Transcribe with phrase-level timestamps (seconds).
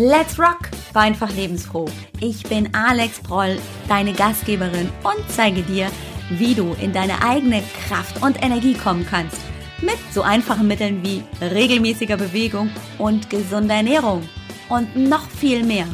[0.00, 0.70] Let's rock!
[0.92, 1.86] War einfach lebensfroh.
[2.20, 3.58] Ich bin Alex Broll,
[3.88, 5.90] deine Gastgeberin und zeige dir,
[6.30, 9.38] wie du in deine eigene Kraft und Energie kommen kannst.
[9.82, 14.22] Mit so einfachen Mitteln wie regelmäßiger Bewegung und gesunder Ernährung.
[14.68, 15.88] Und noch viel mehr.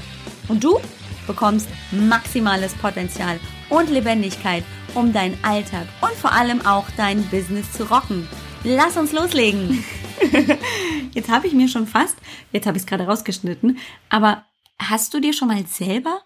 [0.49, 0.81] Und du
[1.27, 3.41] bekommst maximales Potenzial
[3.71, 8.29] und Lebendigkeit, um deinen Alltag und vor allem auch dein Business zu rocken.
[8.65, 9.83] Lass uns loslegen!
[11.13, 12.17] jetzt habe ich mir schon fast,
[12.53, 14.45] jetzt habe ich es gerade rausgeschnitten, aber
[14.79, 16.23] hast du dir schon mal selber,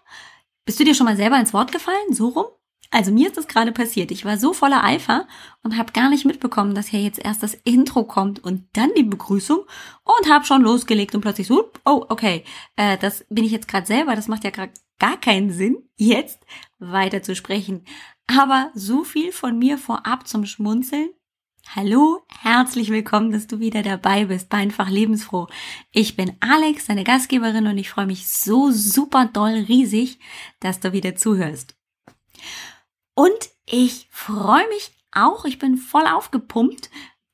[0.65, 2.45] bist du dir schon mal selber ins Wort gefallen, so rum?
[2.91, 4.09] Also mir ist das gerade passiert.
[4.09, 5.27] Ich war so voller Eifer
[5.61, 9.03] und habe gar nicht mitbekommen, dass hier jetzt erst das Intro kommt und dann die
[9.03, 9.59] Begrüßung
[10.03, 12.43] und habe schon losgelegt und plötzlich so, oh, okay,
[12.77, 14.15] äh, das bin ich jetzt gerade selber.
[14.15, 16.43] Das macht ja gerade gar keinen Sinn, jetzt
[16.79, 17.85] weiter zu sprechen.
[18.25, 21.09] Aber so viel von mir vorab zum Schmunzeln.
[21.75, 25.45] Hallo, herzlich willkommen, dass du wieder dabei bist bei Einfach Lebensfroh.
[25.91, 30.17] Ich bin Alex, deine Gastgeberin und ich freue mich so super doll riesig,
[30.59, 31.75] dass du wieder zuhörst.
[33.13, 36.89] Und ich freue mich auch, ich bin voll aufgepumpt.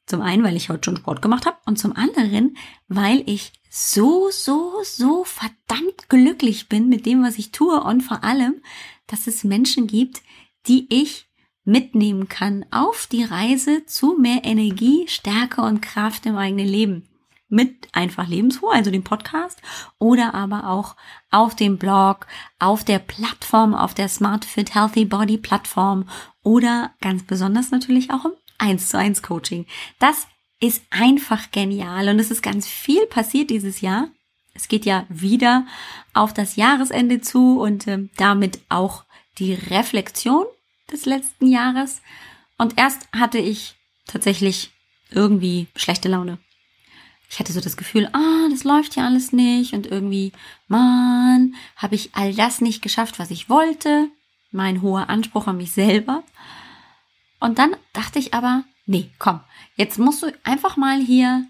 [0.06, 2.58] Zum einen, weil ich heute schon Sport gemacht habe und zum anderen,
[2.90, 8.26] weil ich so, so, so verdammt glücklich bin mit dem, was ich tue und vor
[8.26, 8.62] allem,
[9.08, 10.22] dass es Menschen gibt,
[10.68, 11.30] die ich
[11.66, 17.10] mitnehmen kann auf die Reise zu mehr Energie, Stärke und Kraft im eigenen Leben.
[17.48, 19.62] Mit einfach lebensfroh, also dem Podcast
[20.00, 20.96] oder aber auch
[21.30, 22.26] auf dem Blog,
[22.60, 26.08] auf der Plattform, auf der Smart Fit Healthy Body Plattform
[26.44, 29.66] oder ganz besonders natürlich auch im 1 zu 1 Coaching.
[30.00, 30.28] Das
[30.60, 34.08] ist einfach genial und es ist ganz viel passiert dieses Jahr.
[34.54, 35.68] Es geht ja wieder
[36.14, 39.04] auf das Jahresende zu und äh, damit auch
[39.38, 40.46] die Reflexion
[40.92, 42.02] des letzten Jahres.
[42.58, 44.72] Und erst hatte ich tatsächlich
[45.12, 46.38] irgendwie schlechte Laune.
[47.30, 50.32] Ich hatte so das Gefühl, ah, das läuft ja alles nicht und irgendwie,
[50.68, 54.10] man, habe ich all das nicht geschafft, was ich wollte.
[54.52, 56.24] Mein hoher Anspruch an mich selber.
[57.40, 59.42] Und dann dachte ich aber, nee, komm,
[59.76, 61.46] jetzt musst du einfach mal hier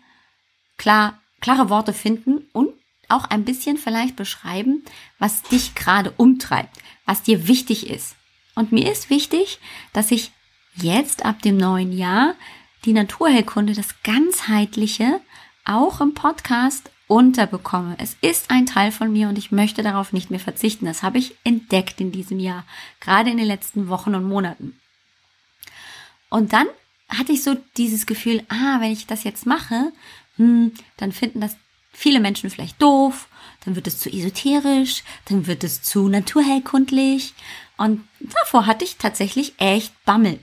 [0.77, 2.69] klar, klare Worte finden und
[3.07, 4.83] auch ein bisschen vielleicht beschreiben,
[5.19, 8.15] was dich gerade umtreibt, was dir wichtig ist.
[8.55, 9.59] Und mir ist wichtig,
[9.93, 10.31] dass ich
[10.75, 12.35] jetzt ab dem neuen Jahr
[12.85, 15.19] die Naturheilkunde, das Ganzheitliche,
[15.65, 17.95] auch im Podcast unterbekomme.
[17.99, 20.85] Es ist ein Teil von mir und ich möchte darauf nicht mehr verzichten.
[20.85, 22.65] Das habe ich entdeckt in diesem Jahr,
[22.99, 24.79] gerade in den letzten Wochen und Monaten.
[26.29, 26.67] Und dann
[27.09, 29.91] hatte ich so dieses Gefühl, ah, wenn ich das jetzt mache,
[30.37, 31.55] hm, dann finden das
[31.91, 33.27] viele Menschen vielleicht doof,
[33.63, 37.33] dann wird es zu esoterisch, dann wird es zu naturheilkundlich
[37.77, 40.39] und davor hatte ich tatsächlich echt Bammel.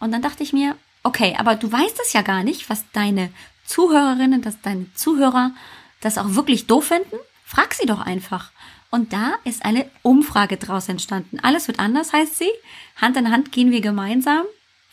[0.00, 3.30] Und dann dachte ich mir, okay, aber du weißt es ja gar nicht, was deine
[3.64, 5.52] Zuhörerinnen, dass deine Zuhörer
[6.00, 7.16] das auch wirklich doof finden.
[7.44, 8.50] Frag sie doch einfach.
[8.90, 11.40] Und da ist eine Umfrage draus entstanden.
[11.40, 12.50] Alles wird anders, heißt sie.
[12.96, 14.44] Hand in Hand gehen wir gemeinsam.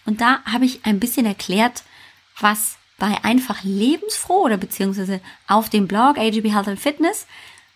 [0.05, 1.83] Und da habe ich ein bisschen erklärt,
[2.39, 7.27] was bei einfach lebensfroh oder beziehungsweise auf dem Blog AGB Health and Fitness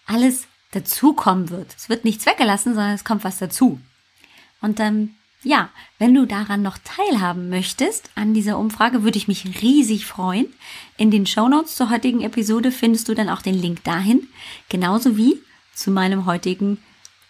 [0.05, 1.73] alles dazukommen wird.
[1.75, 3.79] Es wird nichts weggelassen, sondern es kommt was dazu.
[4.61, 5.69] Und dann, ja,
[5.99, 10.47] wenn du daran noch teilhaben möchtest, an dieser Umfrage, würde ich mich riesig freuen.
[10.97, 14.27] In den Show Notes zur heutigen Episode findest du dann auch den Link dahin,
[14.69, 15.41] genauso wie
[15.73, 16.79] zu meinem heutigen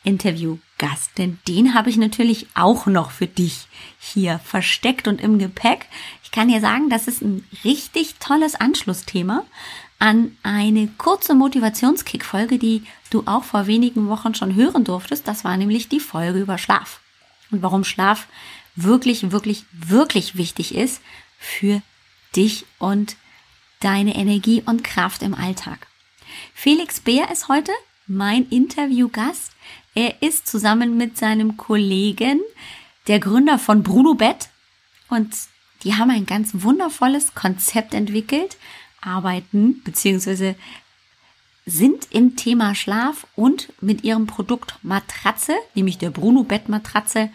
[0.04, 1.18] Interviewgast.
[1.18, 3.68] Denn den habe ich natürlich auch noch für dich
[4.00, 5.86] hier versteckt und im Gepäck.
[6.24, 9.46] Ich kann dir sagen, das ist ein richtig tolles Anschlussthema,
[10.00, 15.28] an eine kurze Motivationskick-Folge, die du auch vor wenigen Wochen schon hören durftest.
[15.28, 17.00] Das war nämlich die Folge über Schlaf.
[17.52, 18.28] Und warum Schlaf
[18.76, 21.02] wirklich, wirklich, wirklich wichtig ist
[21.40, 21.82] für
[22.36, 23.16] dich und
[23.80, 25.88] deine Energie und Kraft im Alltag.
[26.54, 27.72] Felix Beer ist heute
[28.06, 29.52] mein Interviewgast.
[29.96, 32.42] Er ist zusammen mit seinem Kollegen
[33.08, 34.50] der Gründer von Bruno Bett
[35.10, 35.34] und
[35.84, 38.58] die haben ein ganz wundervolles Konzept entwickelt,
[39.08, 40.56] arbeiten bzw.
[41.66, 47.30] sind im Thema Schlaf und mit ihrem Produkt Matratze, nämlich der Bruno Bettmatratze,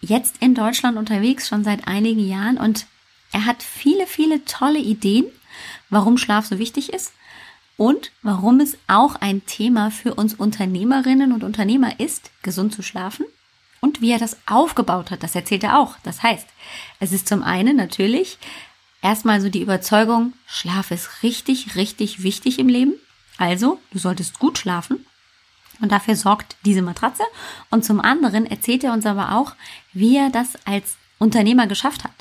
[0.00, 2.58] jetzt in Deutschland unterwegs, schon seit einigen Jahren.
[2.58, 2.86] Und
[3.32, 5.26] er hat viele, viele tolle Ideen,
[5.90, 7.12] warum Schlaf so wichtig ist
[7.76, 13.24] und warum es auch ein Thema für uns Unternehmerinnen und Unternehmer ist, gesund zu schlafen.
[13.80, 15.96] Und wie er das aufgebaut hat, das erzählt er auch.
[16.02, 16.48] Das heißt,
[16.98, 18.38] es ist zum einen natürlich
[19.08, 22.92] erstmal so die Überzeugung, Schlaf ist richtig, richtig wichtig im Leben.
[23.38, 25.06] Also, du solltest gut schlafen.
[25.80, 27.22] Und dafür sorgt diese Matratze.
[27.70, 29.54] Und zum anderen erzählt er uns aber auch,
[29.94, 32.12] wie er das als Unternehmer geschafft hat.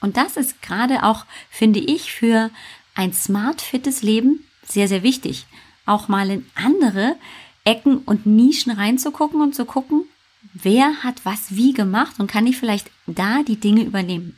[0.00, 2.50] Und das ist gerade auch, finde ich, für
[2.94, 5.46] ein smart, fittes Leben sehr, sehr wichtig.
[5.84, 7.16] auch mal in andere
[7.64, 10.02] Ecken und Nischen reinzugucken und zu gucken,
[10.52, 14.36] wer hat was wie gemacht und kann ich vielleicht da die Dinge übernehmen.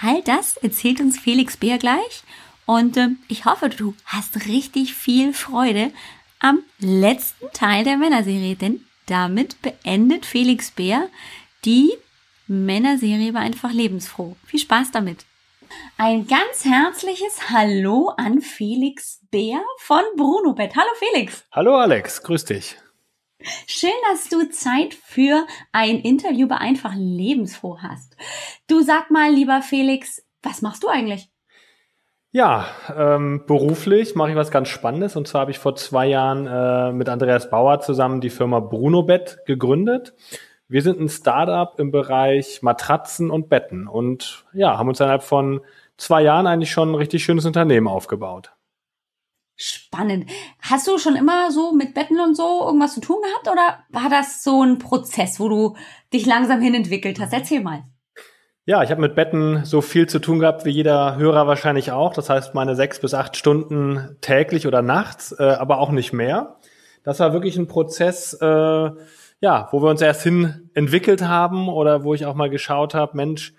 [0.00, 2.22] All das erzählt uns Felix Bär gleich
[2.66, 5.90] und äh, ich hoffe, du hast richtig viel Freude
[6.38, 11.08] am letzten Teil der Männerserie, denn damit beendet Felix Bär
[11.64, 11.92] die
[12.46, 14.36] Männerserie war einfach lebensfroh.
[14.46, 15.24] Viel Spaß damit.
[15.98, 20.74] Ein ganz herzliches Hallo an Felix Bär von Bruno Bett.
[20.76, 21.44] Hallo Felix.
[21.52, 22.76] Hallo Alex, grüß dich.
[23.66, 28.16] Schön, dass du Zeit für ein Interview bei Einfach Lebensfroh hast.
[28.66, 31.30] Du sag mal, lieber Felix, was machst du eigentlich?
[32.30, 35.16] Ja, ähm, beruflich mache ich was ganz Spannendes.
[35.16, 39.02] Und zwar habe ich vor zwei Jahren äh, mit Andreas Bauer zusammen die Firma Bruno
[39.02, 40.14] Bett gegründet.
[40.66, 45.62] Wir sind ein Startup im Bereich Matratzen und Betten und ja, haben uns innerhalb von
[45.96, 48.52] zwei Jahren eigentlich schon ein richtig schönes Unternehmen aufgebaut.
[49.60, 50.30] Spannend.
[50.62, 54.08] Hast du schon immer so mit Betten und so irgendwas zu tun gehabt oder war
[54.08, 55.76] das so ein Prozess, wo du
[56.12, 57.32] dich langsam hin entwickelt hast?
[57.32, 57.82] Erzähl mal.
[58.66, 62.12] Ja, ich habe mit Betten so viel zu tun gehabt wie jeder Hörer wahrscheinlich auch.
[62.12, 66.60] Das heißt, meine sechs bis acht Stunden täglich oder nachts, äh, aber auch nicht mehr.
[67.02, 68.46] Das war wirklich ein Prozess, äh,
[69.40, 73.16] ja, wo wir uns erst hin entwickelt haben oder wo ich auch mal geschaut habe,
[73.16, 73.54] Mensch,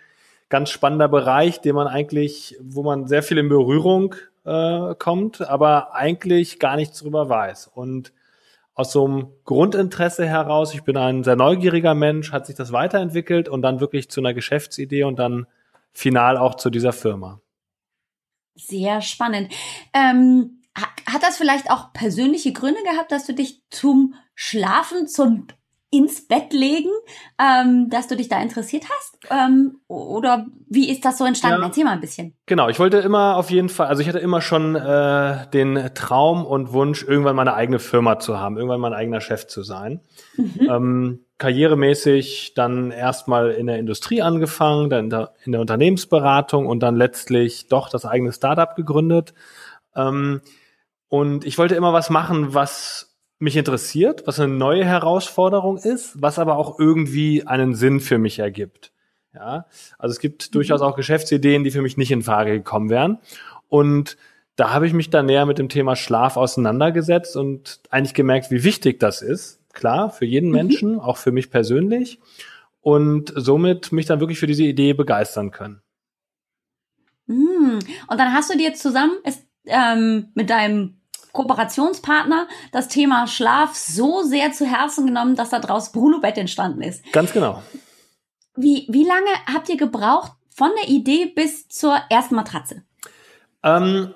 [0.48, 4.16] ganz spannender Bereich, den man eigentlich, wo man sehr viel in Berührung
[4.46, 7.68] äh, kommt, aber eigentlich gar nichts drüber weiß.
[7.68, 8.14] Und
[8.74, 13.50] aus so einem Grundinteresse heraus, ich bin ein sehr neugieriger Mensch, hat sich das weiterentwickelt
[13.50, 15.48] und dann wirklich zu einer Geschäftsidee und dann
[15.92, 17.42] final auch zu dieser Firma.
[18.56, 19.52] Sehr spannend.
[19.94, 25.48] Ähm, hat das vielleicht auch persönliche Gründe gehabt, dass du dich zum Schlafen, zum
[25.92, 26.90] ins Bett legen,
[27.40, 29.18] ähm, dass du dich da interessiert hast?
[29.32, 31.62] Ähm, oder wie ist das so entstanden?
[31.62, 32.36] Ja, Erzähl mal ein bisschen.
[32.46, 36.46] Genau, ich wollte immer auf jeden Fall, also ich hatte immer schon äh, den Traum
[36.46, 40.02] und Wunsch, irgendwann meine eigene Firma zu haben, irgendwann mein eigener Chef zu sein.
[40.38, 40.70] Mhm.
[40.70, 46.82] Ähm, karrieremäßig dann erstmal in der Industrie angefangen, dann in der, in der Unternehmensberatung und
[46.82, 49.34] dann letztlich doch das eigene Startup gegründet.
[49.96, 50.42] Ähm,
[51.08, 53.09] und ich wollte immer was machen, was
[53.40, 58.40] mich interessiert, was eine neue Herausforderung ist, was aber auch irgendwie einen Sinn für mich
[58.40, 58.92] ergibt.
[59.34, 59.66] Ja,
[59.98, 60.52] also es gibt mhm.
[60.54, 63.20] durchaus auch Geschäftsideen, die für mich nicht in Frage gekommen wären.
[63.70, 64.18] Und
[64.56, 68.64] da habe ich mich dann näher mit dem Thema Schlaf auseinandergesetzt und eigentlich gemerkt, wie
[68.64, 69.62] wichtig das ist.
[69.72, 70.56] Klar, für jeden mhm.
[70.56, 72.20] Menschen, auch für mich persönlich.
[72.82, 75.82] Und somit mich dann wirklich für diese Idee begeistern können.
[77.28, 77.80] Mhm.
[78.08, 80.99] Und dann hast du dir zusammen ist, ähm, mit deinem
[81.32, 87.04] Kooperationspartner das Thema Schlaf so sehr zu Herzen genommen, dass daraus Bruno Bett entstanden ist.
[87.12, 87.62] Ganz genau.
[88.56, 92.84] Wie, wie lange habt ihr gebraucht von der Idee bis zur ersten Matratze?
[93.64, 94.14] Ähm,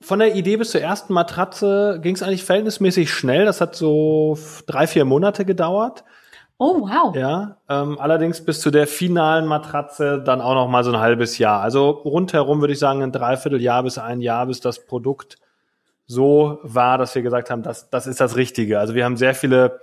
[0.00, 3.44] von der Idee bis zur ersten Matratze ging es eigentlich verhältnismäßig schnell.
[3.44, 6.04] Das hat so drei, vier Monate gedauert.
[6.58, 7.14] Oh, wow.
[7.14, 11.36] Ja, ähm, allerdings bis zu der finalen Matratze dann auch noch mal so ein halbes
[11.36, 11.60] Jahr.
[11.60, 15.36] Also rundherum würde ich sagen ein Dreivierteljahr bis ein Jahr, bis das Produkt
[16.06, 18.78] so war, dass wir gesagt haben, das, das ist das Richtige.
[18.78, 19.80] Also wir haben sehr viele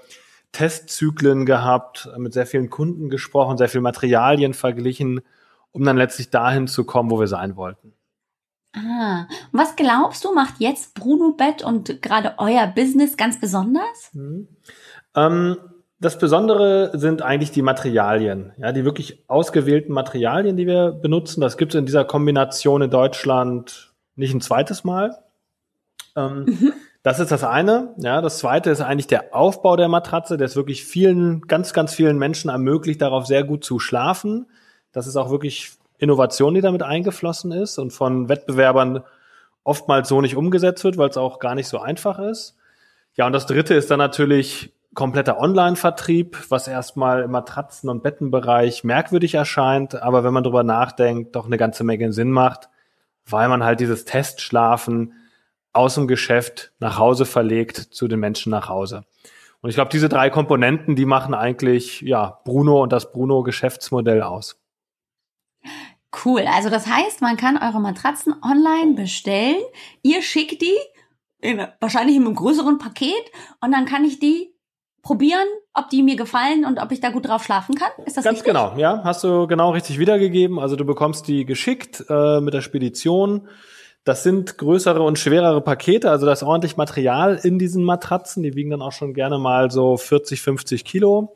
[0.52, 5.22] Testzyklen gehabt, mit sehr vielen Kunden gesprochen, sehr viele Materialien verglichen,
[5.72, 7.94] um dann letztlich dahin zu kommen, wo wir sein wollten.
[8.76, 14.10] Ah, und was glaubst du, macht jetzt Bruno Bett und gerade euer Business ganz besonders?
[14.14, 14.48] Mhm.
[15.16, 15.58] Ähm,
[16.00, 21.40] das Besondere sind eigentlich die Materialien, ja, die wirklich ausgewählten Materialien, die wir benutzen.
[21.40, 25.23] Das gibt es in dieser Kombination in Deutschland nicht ein zweites Mal.
[26.16, 26.74] Ähm, mhm.
[27.04, 27.94] Das ist das eine.
[27.98, 31.94] Ja, das zweite ist eigentlich der Aufbau der Matratze, der es wirklich vielen, ganz, ganz
[31.94, 34.48] vielen Menschen ermöglicht, darauf sehr gut zu schlafen.
[34.94, 39.04] Das ist auch wirklich Innovation, die damit eingeflossen ist und von Wettbewerbern
[39.66, 42.56] oftmals so nicht umgesetzt wird, weil es auch gar nicht so einfach ist.
[43.16, 48.84] Ja, und das dritte ist dann natürlich kompletter Online-Vertrieb, was erstmal im Matratzen- und Bettenbereich
[48.84, 52.70] merkwürdig erscheint, aber wenn man drüber nachdenkt, doch eine ganze Menge Sinn macht,
[53.26, 55.14] weil man halt dieses Testschlafen
[55.74, 59.06] aus dem Geschäft nach Hause verlegt zu den Menschen nach Hause.
[59.62, 64.22] Und ich glaube, diese drei Komponenten, die machen eigentlich ja Bruno und das Bruno Geschäftsmodell
[64.22, 64.60] aus.
[66.26, 66.46] Cool.
[66.54, 69.62] Also das heißt, man kann eure Matratzen online bestellen.
[70.04, 70.78] Ihr schickt die
[71.40, 74.54] in, wahrscheinlich in einem größeren Paket und dann kann ich die
[75.02, 77.90] probieren, ob die mir gefallen und ob ich da gut drauf schlafen kann.
[78.06, 78.54] Ist das Ganz richtig?
[78.54, 79.02] genau, ja.
[79.04, 80.60] Hast du genau richtig wiedergegeben.
[80.60, 83.48] Also du bekommst die geschickt äh, mit der Spedition
[84.04, 88.44] das sind größere und schwerere Pakete, also da ist ordentlich Material in diesen Matratzen.
[88.44, 91.36] Die wiegen dann auch schon gerne mal so 40, 50 Kilo.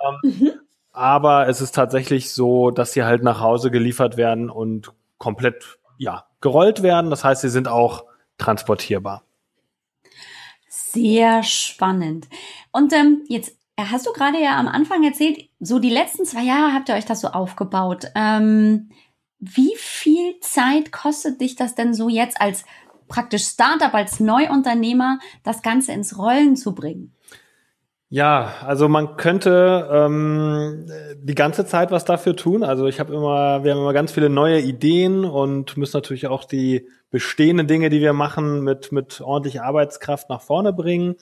[0.00, 0.50] Ähm, mhm.
[0.92, 6.26] Aber es ist tatsächlich so, dass sie halt nach Hause geliefert werden und komplett ja,
[6.40, 7.10] gerollt werden.
[7.10, 8.04] Das heißt, sie sind auch
[8.38, 9.22] transportierbar.
[10.68, 12.28] Sehr spannend.
[12.70, 16.72] Und ähm, jetzt hast du gerade ja am Anfang erzählt, so die letzten zwei Jahre
[16.72, 18.06] habt ihr euch das so aufgebaut.
[18.14, 18.90] Ähm,
[19.38, 22.64] wie viel Zeit kostet dich das denn so jetzt als
[23.08, 27.14] praktisch Startup, als Neuunternehmer, das Ganze ins Rollen zu bringen?
[28.10, 32.62] Ja, also man könnte ähm, die ganze Zeit was dafür tun.
[32.62, 36.44] Also ich habe immer, wir haben immer ganz viele neue Ideen und müssen natürlich auch
[36.44, 41.16] die bestehenden Dinge, die wir machen, mit mit ordentlich Arbeitskraft nach vorne bringen.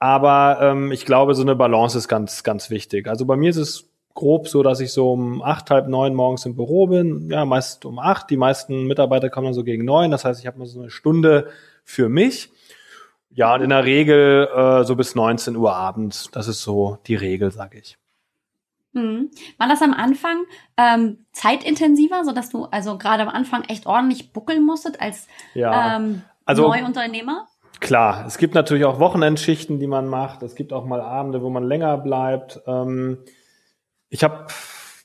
[0.00, 3.06] Aber ähm, ich glaube, so eine Balance ist ganz ganz wichtig.
[3.06, 6.46] Also bei mir ist es grob so, dass ich so um acht, halb neun morgens
[6.46, 7.30] im Büro bin.
[7.30, 8.30] Ja, meist um acht.
[8.30, 10.10] Die meisten Mitarbeiter kommen dann so gegen neun.
[10.10, 11.48] Das heißt, ich habe mal so eine Stunde
[11.84, 12.50] für mich.
[13.32, 16.28] Ja, und in der Regel äh, so bis 19 Uhr abends.
[16.32, 17.96] Das ist so die Regel, sag ich.
[18.92, 19.30] Mhm.
[19.58, 20.44] War das am Anfang
[20.76, 25.96] ähm, zeitintensiver, so dass du also gerade am Anfang echt ordentlich buckeln musstet als ja,
[25.96, 27.46] ähm, also, Neuunternehmer?
[27.78, 30.42] Klar, es gibt natürlich auch Wochenendschichten, die man macht.
[30.42, 32.60] Es gibt auch mal Abende, wo man länger bleibt.
[32.66, 33.18] Ähm,
[34.10, 34.46] ich habe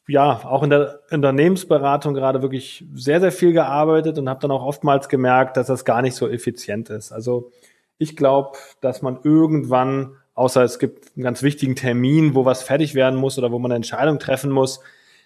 [0.07, 4.63] ja auch in der Unternehmensberatung gerade wirklich sehr, sehr viel gearbeitet und habe dann auch
[4.63, 7.11] oftmals gemerkt, dass das gar nicht so effizient ist.
[7.11, 7.51] Also
[7.97, 12.93] ich glaube, dass man irgendwann, außer es gibt einen ganz wichtigen Termin, wo was fertig
[12.93, 14.81] werden muss oder wo man eine Entscheidung treffen muss,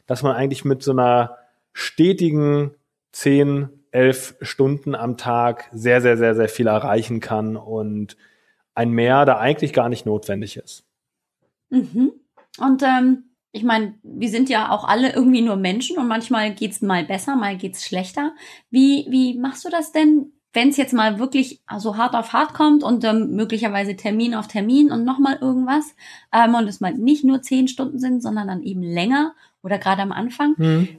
[0.06, 1.38] dass man eigentlich mit so einer
[1.74, 2.72] stetigen
[3.12, 8.18] zehn, elf Stunden am Tag sehr, sehr, sehr, sehr viel erreichen kann und
[8.76, 10.86] ein Mehr da eigentlich gar nicht notwendig ist.
[11.70, 12.12] Mhm.
[12.60, 16.82] Und ähm, ich meine, wir sind ja auch alle irgendwie nur Menschen und manchmal geht's
[16.82, 18.34] mal besser, mal geht's schlechter.
[18.70, 20.32] Wie, wie machst du das denn?
[20.54, 24.48] wenn es jetzt mal wirklich so hart auf hart kommt und ähm, möglicherweise Termin auf
[24.48, 25.94] Termin und nochmal irgendwas
[26.34, 30.02] ähm, und es mal nicht nur zehn Stunden sind, sondern dann eben länger oder gerade
[30.02, 30.56] am Anfang.
[30.58, 30.90] Mhm.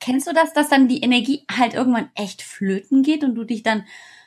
[0.00, 3.62] Kennst du das, dass dann die Energie halt irgendwann echt flöten geht und du dich
[3.62, 3.84] dann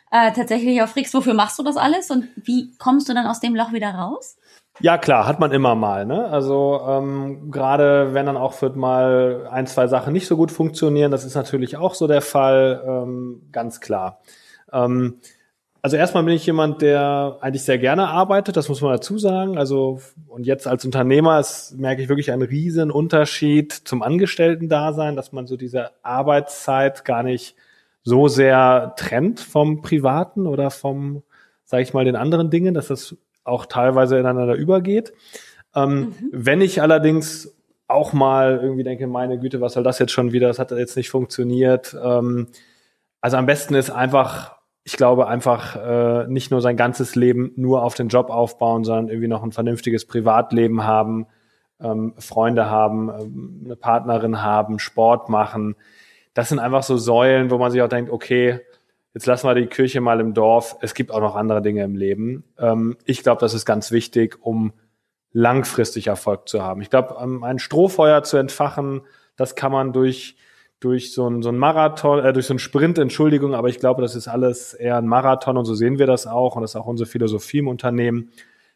[0.10, 3.56] äh, tatsächlich aufregst, wofür machst du das alles und wie kommst du dann aus dem
[3.56, 4.38] Loch wieder raus?
[4.82, 6.06] Ja, klar, hat man immer mal.
[6.06, 6.26] Ne?
[6.26, 11.12] Also ähm, gerade wenn dann auch für mal ein, zwei Sachen nicht so gut funktionieren,
[11.12, 14.22] das ist natürlich auch so der Fall, ähm, ganz klar.
[14.74, 15.20] Ähm,
[15.84, 19.58] also erstmal bin ich jemand, der eigentlich sehr gerne arbeitet, das muss man dazu sagen.
[19.58, 25.32] Also und jetzt als Unternehmer ist, merke ich wirklich einen riesen Unterschied zum Angestellten-Dasein, dass
[25.32, 27.56] man so diese Arbeitszeit gar nicht
[28.04, 31.24] so sehr trennt vom Privaten oder vom,
[31.66, 35.14] sage ich mal, den anderen Dingen, dass das auch teilweise ineinander übergeht.
[35.76, 36.16] Ähm, mhm.
[36.32, 37.56] Wenn ich allerdings
[37.88, 40.48] auch mal irgendwie denke, meine Güte, was soll das jetzt schon wieder?
[40.48, 41.96] Das hat jetzt nicht funktioniert.
[42.02, 42.48] Ähm,
[43.20, 47.84] also am besten ist einfach ich glaube einfach äh, nicht nur sein ganzes Leben nur
[47.84, 51.28] auf den Job aufbauen, sondern irgendwie noch ein vernünftiges Privatleben haben,
[51.80, 55.76] ähm, Freunde haben, ähm, eine Partnerin haben, Sport machen.
[56.34, 58.62] Das sind einfach so Säulen, wo man sich auch denkt, okay,
[59.14, 60.78] jetzt lassen wir die Kirche mal im Dorf.
[60.82, 62.44] Es gibt auch noch andere Dinge im Leben.
[62.58, 64.74] Ähm, ich glaube, das ist ganz wichtig, um
[65.34, 66.82] langfristig Erfolg zu haben.
[66.82, 69.02] Ich glaube, ähm, ein Strohfeuer zu entfachen,
[69.36, 70.36] das kann man durch
[70.82, 74.02] durch so ein, so ein Marathon, äh, durch so ein Sprint, Entschuldigung, aber ich glaube,
[74.02, 76.76] das ist alles eher ein Marathon und so sehen wir das auch und das ist
[76.76, 78.32] auch unsere Philosophie im Unternehmen,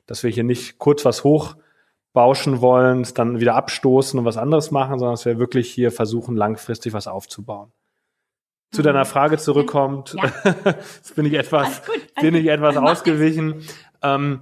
[0.06, 4.70] dass wir hier nicht kurz was hochbauschen wollen, es dann wieder abstoßen und was anderes
[4.70, 7.72] machen, sondern dass wir wirklich hier versuchen, langfristig was aufzubauen.
[8.72, 9.08] Zu deiner mhm.
[9.08, 10.32] Frage zurückkommt, ja.
[10.66, 11.82] jetzt bin ich etwas,
[12.20, 13.64] bin ich etwas ausgewichen.
[14.02, 14.42] Ähm,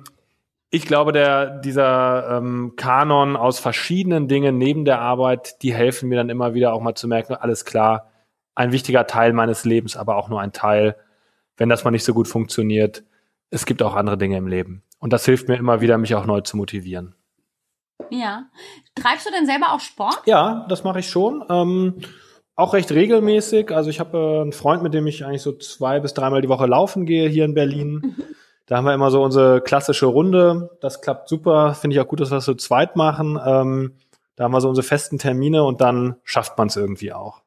[0.70, 6.16] ich glaube, der, dieser ähm, Kanon aus verschiedenen Dingen neben der Arbeit, die helfen mir
[6.16, 8.10] dann immer wieder auch mal zu merken, alles klar,
[8.56, 10.96] ein wichtiger Teil meines Lebens, aber auch nur ein Teil.
[11.58, 13.04] Wenn das mal nicht so gut funktioniert,
[13.52, 14.82] es gibt auch andere Dinge im Leben.
[14.98, 17.14] Und das hilft mir immer wieder, mich auch neu zu motivieren.
[18.10, 18.46] Ja.
[18.96, 20.22] Treibst du denn selber auch Sport?
[20.26, 21.44] Ja, das mache ich schon.
[21.50, 22.02] Ähm,
[22.56, 23.72] auch recht regelmäßig.
[23.72, 26.50] Also ich habe äh, einen Freund, mit dem ich eigentlich so zwei bis dreimal die
[26.50, 28.02] Woche laufen gehe hier in Berlin.
[28.04, 28.16] Mhm.
[28.66, 30.78] Da haben wir immer so unsere klassische Runde.
[30.80, 31.74] Das klappt super.
[31.74, 33.40] Finde ich auch gut, dass wir das so zweit machen.
[33.46, 33.96] Ähm,
[34.36, 37.42] da haben wir so unsere festen Termine und dann schafft man es irgendwie auch.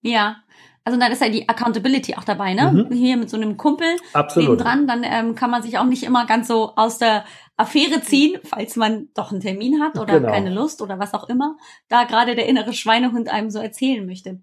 [0.00, 0.36] Ja,
[0.84, 2.72] also dann ist ja die Accountability auch dabei, ne?
[2.72, 2.94] Mhm.
[2.94, 4.60] Hier mit so einem Kumpel Absolut.
[4.60, 7.24] dran, dann ähm, kann man sich auch nicht immer ganz so aus der
[7.56, 10.32] Affäre ziehen, falls man doch einen Termin hat oder genau.
[10.32, 11.56] keine Lust oder was auch immer,
[11.88, 14.40] da gerade der innere Schweinehund einem so erzählen möchte.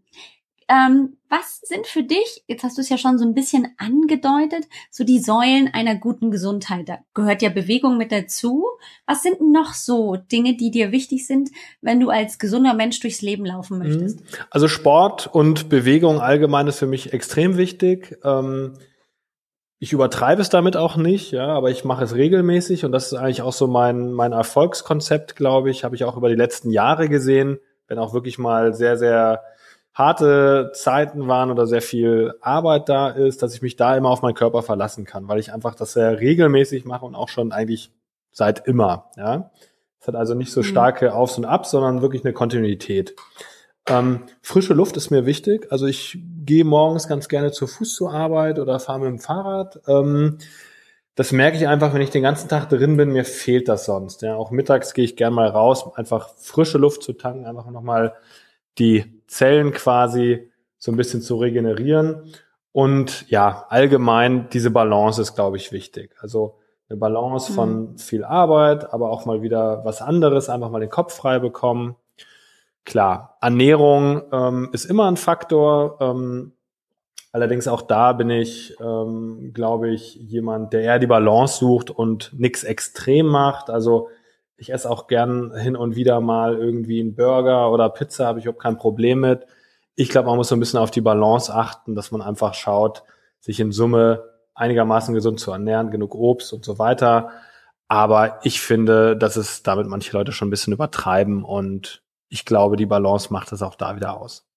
[0.70, 4.66] Ähm, was sind für dich, jetzt hast du es ja schon so ein bisschen angedeutet,
[4.92, 6.88] so die Säulen einer guten Gesundheit?
[6.88, 8.66] Da gehört ja Bewegung mit dazu.
[9.08, 11.50] Was sind noch so Dinge, die dir wichtig sind,
[11.82, 13.84] wenn du als gesunder Mensch durchs Leben laufen mhm.
[13.84, 14.22] möchtest?
[14.52, 18.18] Also Sport und Bewegung allgemein ist für mich extrem wichtig.
[18.24, 18.74] Ähm
[19.82, 23.14] ich übertreibe es damit auch nicht, ja, aber ich mache es regelmäßig und das ist
[23.14, 27.08] eigentlich auch so mein, mein Erfolgskonzept, glaube ich, habe ich auch über die letzten Jahre
[27.08, 29.42] gesehen, wenn auch wirklich mal sehr, sehr
[30.00, 34.22] harte Zeiten waren oder sehr viel Arbeit da ist, dass ich mich da immer auf
[34.22, 37.92] meinen Körper verlassen kann, weil ich einfach das sehr regelmäßig mache und auch schon eigentlich
[38.32, 39.12] seit immer.
[39.18, 39.52] Ja,
[40.00, 40.66] es hat also nicht so mhm.
[40.66, 43.14] starke Aufs und Abs, sondern wirklich eine Kontinuität.
[43.90, 45.68] Ähm, frische Luft ist mir wichtig.
[45.70, 49.82] Also ich gehe morgens ganz gerne zu Fuß zur Arbeit oder fahre mit dem Fahrrad.
[49.88, 50.38] Ähm,
[51.16, 54.22] das merke ich einfach, wenn ich den ganzen Tag drin bin, mir fehlt das sonst.
[54.22, 58.14] Ja, auch mittags gehe ich gern mal raus, einfach frische Luft zu tanken, einfach nochmal
[58.80, 62.34] die Zellen quasi so ein bisschen zu regenerieren.
[62.72, 66.16] Und ja, allgemein diese Balance ist, glaube ich, wichtig.
[66.20, 66.56] Also
[66.90, 67.98] eine Balance von mhm.
[67.98, 71.96] viel Arbeit, aber auch mal wieder was anderes, einfach mal den Kopf frei bekommen.
[72.86, 75.98] Klar, Ernährung ähm, ist immer ein Faktor.
[76.00, 76.54] Ähm,
[77.32, 82.32] allerdings auch da bin ich, ähm, glaube ich, jemand, der eher die Balance sucht und
[82.38, 83.70] nichts extrem macht.
[83.70, 84.10] Also
[84.60, 88.46] ich esse auch gern hin und wieder mal irgendwie einen Burger oder Pizza, habe ich
[88.46, 89.46] überhaupt kein Problem mit.
[89.96, 93.04] Ich glaube, man muss so ein bisschen auf die Balance achten, dass man einfach schaut,
[93.40, 94.24] sich in Summe
[94.54, 97.32] einigermaßen gesund zu ernähren, genug Obst und so weiter.
[97.88, 102.76] Aber ich finde, dass es damit manche Leute schon ein bisschen übertreiben und ich glaube,
[102.76, 104.48] die Balance macht es auch da wieder aus.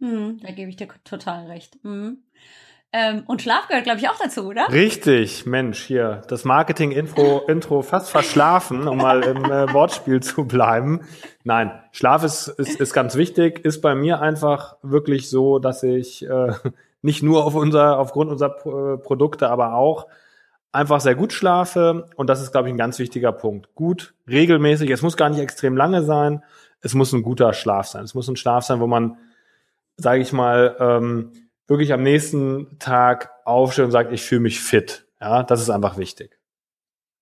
[0.00, 1.78] Hm, da gebe ich dir total recht.
[1.82, 2.22] Hm.
[2.90, 4.66] Ähm, und Schlaf gehört, glaube ich, auch dazu, oder?
[4.70, 11.02] Richtig, Mensch, hier, das Marketing-Intro Intro fast verschlafen, um mal im äh, Wortspiel zu bleiben.
[11.44, 16.26] Nein, Schlaf ist, ist, ist ganz wichtig, ist bei mir einfach wirklich so, dass ich
[16.26, 16.52] äh,
[17.02, 20.06] nicht nur auf unser, aufgrund unserer äh, Produkte, aber auch
[20.72, 22.08] einfach sehr gut schlafe.
[22.16, 23.74] Und das ist, glaube ich, ein ganz wichtiger Punkt.
[23.74, 26.42] Gut, regelmäßig, es muss gar nicht extrem lange sein,
[26.80, 28.04] es muss ein guter Schlaf sein.
[28.04, 29.18] Es muss ein Schlaf sein, wo man,
[29.96, 31.32] sage ich mal, ähm,
[31.68, 35.06] wirklich am nächsten Tag aufsteht und sagt, ich fühle mich fit.
[35.20, 36.37] Ja, das ist einfach wichtig.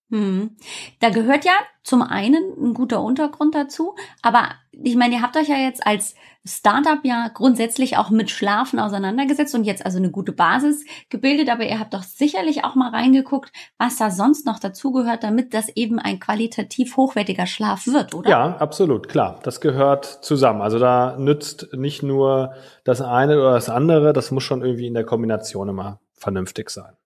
[0.09, 0.55] Hm.
[1.01, 1.51] Da gehört ja
[1.83, 6.15] zum einen ein guter Untergrund dazu, aber ich meine, ihr habt euch ja jetzt als
[6.45, 11.65] Startup ja grundsätzlich auch mit Schlafen auseinandergesetzt und jetzt also eine gute Basis gebildet, aber
[11.65, 15.99] ihr habt doch sicherlich auch mal reingeguckt, was da sonst noch dazugehört, damit das eben
[15.99, 18.29] ein qualitativ hochwertiger Schlaf wird, oder?
[18.29, 19.39] Ja, absolut, klar.
[19.43, 20.61] Das gehört zusammen.
[20.61, 22.53] Also da nützt nicht nur
[22.85, 26.96] das eine oder das andere, das muss schon irgendwie in der Kombination immer vernünftig sein.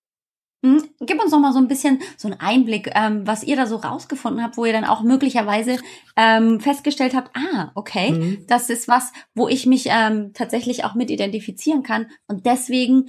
[0.63, 3.65] Hm, gib uns noch mal so ein bisschen so einen Einblick, ähm, was ihr da
[3.65, 5.78] so rausgefunden habt, wo ihr dann auch möglicherweise
[6.15, 8.45] ähm, festgestellt habt, ah, okay, mhm.
[8.47, 13.08] das ist was, wo ich mich ähm, tatsächlich auch mit identifizieren kann und deswegen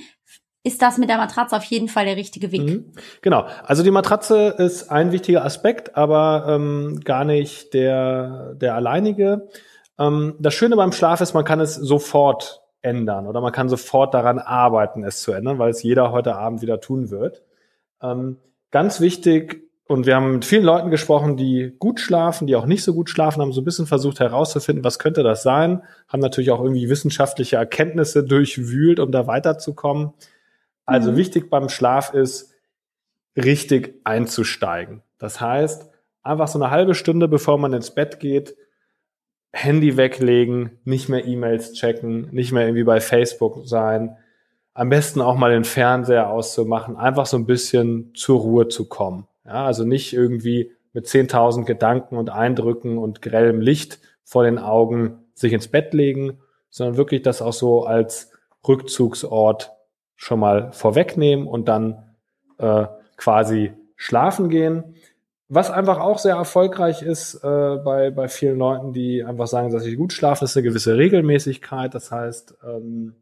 [0.64, 2.62] ist das mit der Matratze auf jeden Fall der richtige Weg.
[2.62, 2.92] Mhm.
[3.20, 3.46] Genau.
[3.64, 9.48] Also die Matratze ist ein wichtiger Aspekt, aber ähm, gar nicht der, der alleinige.
[9.98, 14.12] Ähm, das Schöne beim Schlaf ist, man kann es sofort ändern oder man kann sofort
[14.12, 17.42] daran arbeiten, es zu ändern, weil es jeder heute Abend wieder tun wird.
[18.02, 18.38] Ähm,
[18.70, 22.82] ganz wichtig, und wir haben mit vielen Leuten gesprochen, die gut schlafen, die auch nicht
[22.82, 26.50] so gut schlafen, haben so ein bisschen versucht herauszufinden, was könnte das sein, haben natürlich
[26.50, 30.12] auch irgendwie wissenschaftliche Erkenntnisse durchwühlt, um da weiterzukommen.
[30.86, 31.16] Also mhm.
[31.16, 32.54] wichtig beim Schlaf ist,
[33.36, 35.02] richtig einzusteigen.
[35.18, 35.90] Das heißt,
[36.22, 38.56] einfach so eine halbe Stunde, bevor man ins Bett geht,
[39.52, 44.16] Handy weglegen, nicht mehr E-Mails checken, nicht mehr irgendwie bei Facebook sein.
[44.74, 49.26] Am besten auch mal den Fernseher auszumachen, einfach so ein bisschen zur Ruhe zu kommen.
[49.44, 55.18] Ja, also nicht irgendwie mit 10.000 Gedanken und Eindrücken und grellem Licht vor den Augen
[55.34, 56.38] sich ins Bett legen,
[56.70, 58.32] sondern wirklich das auch so als
[58.66, 59.72] Rückzugsort
[60.16, 62.14] schon mal vorwegnehmen und dann
[62.58, 62.86] äh,
[63.16, 64.94] quasi schlafen gehen.
[65.54, 69.82] Was einfach auch sehr erfolgreich ist äh, bei, bei vielen Leuten, die einfach sagen, dass
[69.82, 71.94] sie gut schlafen, ist eine gewisse Regelmäßigkeit.
[71.94, 73.16] Das heißt, ähm,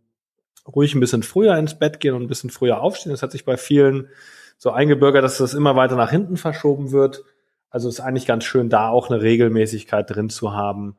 [0.65, 3.11] ruhig ein bisschen früher ins Bett gehen und ein bisschen früher aufstehen.
[3.11, 4.11] Das hat sich bei vielen
[4.59, 7.25] so eingebürgert, dass das immer weiter nach hinten verschoben wird.
[7.69, 10.97] Also ist eigentlich ganz schön, da auch eine Regelmäßigkeit drin zu haben,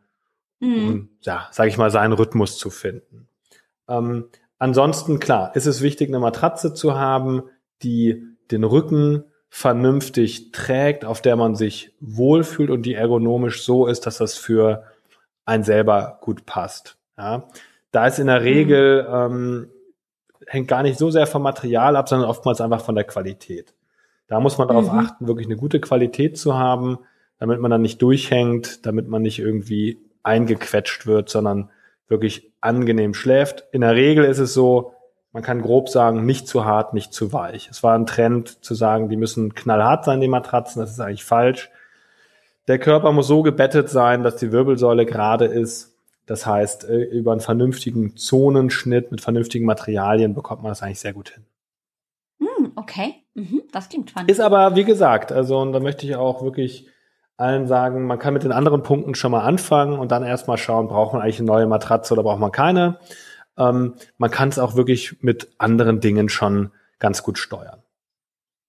[0.60, 0.88] mhm.
[0.90, 3.30] um, ja, sage ich mal, seinen Rhythmus zu finden.
[3.88, 4.26] Ähm,
[4.58, 7.44] ansonsten, klar, ist es wichtig, eine Matratze zu haben,
[7.84, 14.06] die den Rücken vernünftig trägt, auf der man sich wohlfühlt und die ergonomisch so ist,
[14.06, 14.86] dass das für
[15.44, 16.98] einen selber gut passt.
[17.18, 17.50] Ja.
[17.92, 19.10] Da ist in der Regel, mhm.
[19.14, 19.70] ähm,
[20.48, 23.74] hängt gar nicht so sehr vom Material ab, sondern oftmals einfach von der Qualität.
[24.28, 25.00] Da muss man darauf mhm.
[25.00, 27.00] achten, wirklich eine gute Qualität zu haben,
[27.38, 31.70] damit man dann nicht durchhängt, damit man nicht irgendwie eingequetscht wird, sondern
[32.08, 33.66] wirklich angenehm schläft.
[33.74, 34.94] In der Regel ist es so,
[35.34, 37.70] man kann grob sagen, nicht zu hart, nicht zu weich.
[37.70, 40.82] Es war ein Trend zu sagen, die müssen knallhart sein, die Matratzen.
[40.82, 41.70] Das ist eigentlich falsch.
[42.68, 45.96] Der Körper muss so gebettet sein, dass die Wirbelsäule gerade ist.
[46.26, 51.14] Das heißt, äh, über einen vernünftigen Zonenschnitt mit vernünftigen Materialien bekommt man das eigentlich sehr
[51.14, 51.46] gut hin.
[52.40, 54.30] Hm, okay, mhm, das klingt spannend.
[54.30, 56.88] Ist aber, wie gesagt, also, und da möchte ich auch wirklich
[57.38, 60.88] allen sagen, man kann mit den anderen Punkten schon mal anfangen und dann erstmal schauen,
[60.88, 63.00] braucht man eigentlich eine neue Matratze oder braucht man keine.
[63.58, 67.82] Ähm, man kann es auch wirklich mit anderen Dingen schon ganz gut steuern.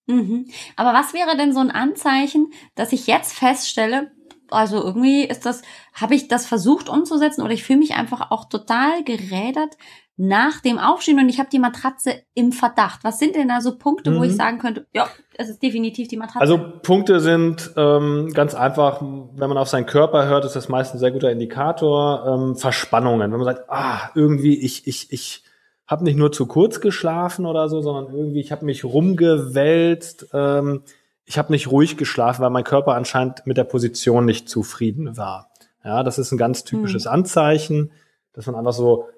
[0.07, 0.47] Mhm.
[0.77, 4.11] Aber was wäre denn so ein Anzeichen, dass ich jetzt feststelle,
[4.51, 5.63] also irgendwie ist das,
[5.95, 9.77] habe ich das versucht umzusetzen oder ich fühle mich einfach auch total gerädert
[10.17, 13.03] nach dem Aufstehen und ich habe die Matratze im Verdacht.
[13.03, 14.19] Was sind denn da so Punkte, mhm.
[14.19, 14.37] wo ich mhm.
[14.37, 16.41] sagen könnte, ja, es ist definitiv die Matratze?
[16.41, 20.95] Also Punkte sind ähm, ganz einfach, wenn man auf seinen Körper hört, ist das meist
[20.95, 22.27] ein sehr guter Indikator.
[22.27, 25.45] Ähm, Verspannungen, wenn man sagt, ah, irgendwie ich ich ich
[25.87, 30.29] habe nicht nur zu kurz geschlafen oder so, sondern irgendwie ich habe mich rumgewälzt.
[30.35, 30.83] Ähm,
[31.25, 35.51] ich habe nicht ruhig geschlafen, weil mein Körper anscheinend mit der Position nicht zufrieden war.
[35.85, 37.13] Ja, das ist ein ganz typisches mhm.
[37.13, 37.93] Anzeichen,
[38.35, 39.09] dass man einfach so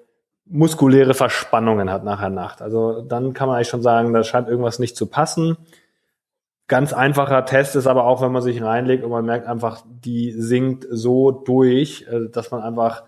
[0.45, 2.61] muskuläre Verspannungen hat nachher Nacht.
[2.61, 5.57] Also dann kann man eigentlich schon sagen, da scheint irgendwas nicht zu passen.
[6.67, 10.31] Ganz einfacher Test ist aber auch, wenn man sich reinlegt und man merkt einfach, die
[10.31, 13.03] sinkt so durch, äh, dass man einfach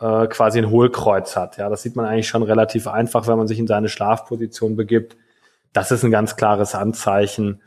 [0.00, 1.56] äh, quasi ein Hohlkreuz hat.
[1.56, 5.16] Ja, das sieht man eigentlich schon relativ einfach, wenn man sich in seine Schlafposition begibt.
[5.72, 7.60] Das ist ein ganz klares Anzeichen,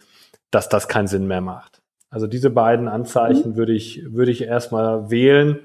[0.52, 1.82] dass das keinen Sinn mehr macht.
[2.10, 3.56] Also diese beiden Anzeichen mhm.
[3.58, 5.60] würde ich, würde ich erstmal wählen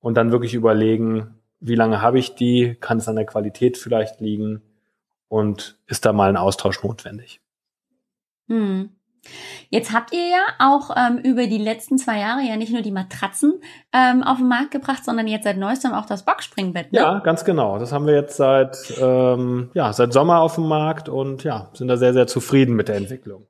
[0.00, 4.20] und dann wirklich überlegen, wie lange habe ich die, kann es an der Qualität vielleicht
[4.20, 4.62] liegen
[5.28, 7.40] und ist da mal ein Austausch notwendig.
[8.48, 8.90] Hm.
[9.68, 12.90] Jetzt habt ihr ja auch ähm, über die letzten zwei Jahre ja nicht nur die
[12.90, 13.60] Matratzen
[13.92, 16.92] ähm, auf den Markt gebracht, sondern jetzt seit neuestem auch das Boxspringbett.
[16.92, 16.98] Ne?
[16.98, 17.78] Ja, ganz genau.
[17.78, 21.88] Das haben wir jetzt seit ähm, ja seit Sommer auf dem Markt und ja sind
[21.88, 23.46] da sehr sehr zufrieden mit der Entwicklung.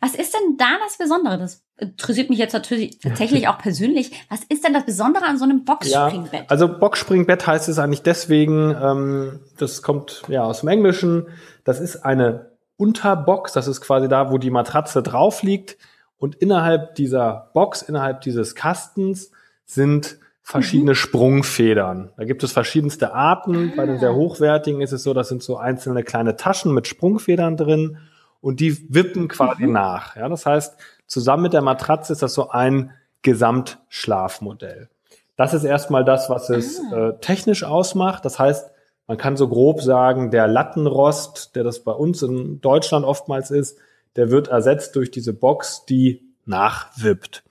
[0.00, 1.38] Was ist denn da das Besondere?
[1.38, 4.12] Das interessiert mich jetzt natürlich tatsächlich auch persönlich.
[4.28, 6.40] Was ist denn das Besondere an so einem Boxspringbett?
[6.40, 11.26] Ja, also Boxspringbett heißt es eigentlich deswegen, ähm, das kommt ja aus dem Englischen.
[11.64, 13.52] Das ist eine Unterbox.
[13.52, 15.76] Das ist quasi da, wo die Matratze drauf liegt.
[16.16, 19.30] Und innerhalb dieser Box, innerhalb dieses Kastens
[19.64, 20.96] sind verschiedene mhm.
[20.96, 22.12] Sprungfedern.
[22.16, 23.70] Da gibt es verschiedenste Arten.
[23.72, 23.76] Ah.
[23.76, 27.56] Bei den sehr hochwertigen ist es so, das sind so einzelne kleine Taschen mit Sprungfedern
[27.56, 27.98] drin
[28.40, 29.72] und die wippen quasi mhm.
[29.72, 30.16] nach.
[30.16, 30.76] Ja, das heißt,
[31.06, 34.88] zusammen mit der Matratze ist das so ein Gesamtschlafmodell.
[35.36, 37.08] Das ist erstmal das, was es ah.
[37.08, 38.24] äh, technisch ausmacht.
[38.24, 38.70] Das heißt,
[39.06, 43.78] man kann so grob sagen, der Lattenrost, der das bei uns in Deutschland oftmals ist,
[44.16, 47.42] der wird ersetzt durch diese Box, die nachwippt.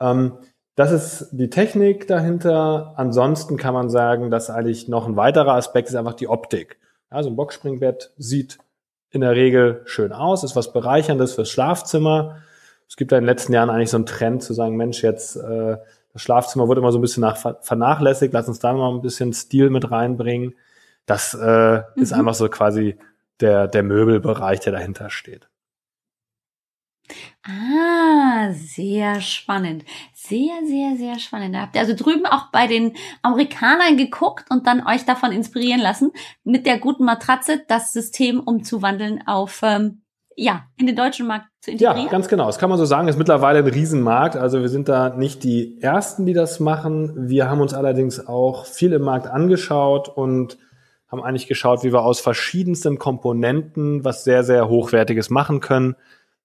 [0.00, 0.38] Ähm,
[0.74, 2.94] das ist die Technik dahinter.
[2.96, 6.78] Ansonsten kann man sagen, dass eigentlich noch ein weiterer Aspekt ist einfach die Optik.
[7.10, 8.58] Also ein Boxspringbett sieht
[9.12, 12.38] in der Regel schön aus, ist was Bereicherndes fürs Schlafzimmer.
[12.88, 15.36] Es gibt ja in den letzten Jahren eigentlich so einen Trend zu sagen, Mensch, jetzt
[15.36, 15.76] äh,
[16.12, 19.32] das Schlafzimmer wird immer so ein bisschen nach, vernachlässigt, lass uns da mal ein bisschen
[19.32, 20.54] Stil mit reinbringen.
[21.06, 22.02] Das äh, mhm.
[22.02, 22.98] ist einfach so quasi
[23.40, 25.48] der, der Möbelbereich, der dahinter steht.
[27.44, 29.84] Ah, sehr spannend.
[30.14, 31.54] Sehr, sehr, sehr spannend.
[31.54, 35.80] Da habt ihr also drüben auch bei den Amerikanern geguckt und dann euch davon inspirieren
[35.80, 36.12] lassen,
[36.44, 40.02] mit der guten Matratze das System umzuwandeln auf, ähm,
[40.36, 42.04] ja, in den deutschen Markt zu integrieren.
[42.04, 42.46] Ja, ganz genau.
[42.46, 43.08] Das kann man so sagen.
[43.08, 44.36] ist mittlerweile ein Riesenmarkt.
[44.36, 47.28] Also wir sind da nicht die Ersten, die das machen.
[47.28, 50.58] Wir haben uns allerdings auch viel im Markt angeschaut und
[51.08, 55.96] haben eigentlich geschaut, wie wir aus verschiedensten Komponenten was sehr, sehr Hochwertiges machen können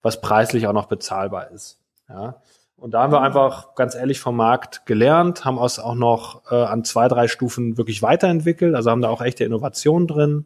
[0.02, 1.80] was preislich auch noch bezahlbar ist.
[2.10, 2.42] Ja.
[2.78, 6.56] Und da haben wir einfach ganz ehrlich vom Markt gelernt, haben uns auch noch äh,
[6.56, 10.46] an zwei, drei Stufen wirklich weiterentwickelt, also haben da auch echte Innovationen drin.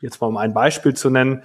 [0.00, 1.42] Jetzt mal um ein Beispiel zu nennen.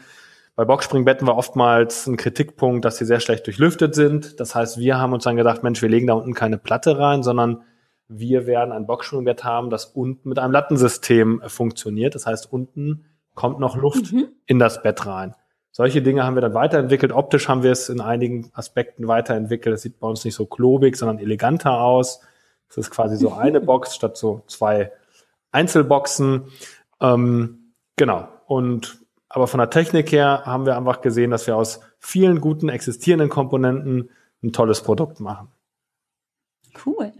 [0.56, 4.42] Bei Boxspringbetten war oftmals ein Kritikpunkt, dass sie sehr schlecht durchlüftet sind.
[4.42, 7.24] Das heißt, wir haben uns dann gedacht, Mensch, wir legen da unten keine Platte rein,
[7.24, 7.64] sondern
[8.10, 12.16] wir werden ein Boxspringbett haben, das unten mit einem Lattensystem funktioniert.
[12.16, 14.28] Das heißt, unten kommt noch Luft mhm.
[14.48, 15.36] in das Bett rein.
[15.72, 17.12] Solche Dinge haben wir dann weiterentwickelt.
[17.12, 19.76] Optisch haben wir es in einigen Aspekten weiterentwickelt.
[19.76, 22.22] Es sieht bei uns nicht so klobig, sondern eleganter aus.
[22.70, 24.92] Es ist quasi so eine Box statt so zwei
[25.52, 26.52] Einzelboxen.
[27.00, 28.28] Ähm, genau.
[28.48, 32.68] Und aber von der Technik her haben wir einfach gesehen, dass wir aus vielen guten
[32.68, 34.10] existierenden Komponenten
[34.42, 35.50] ein tolles Produkt machen.
[36.86, 37.14] Cool.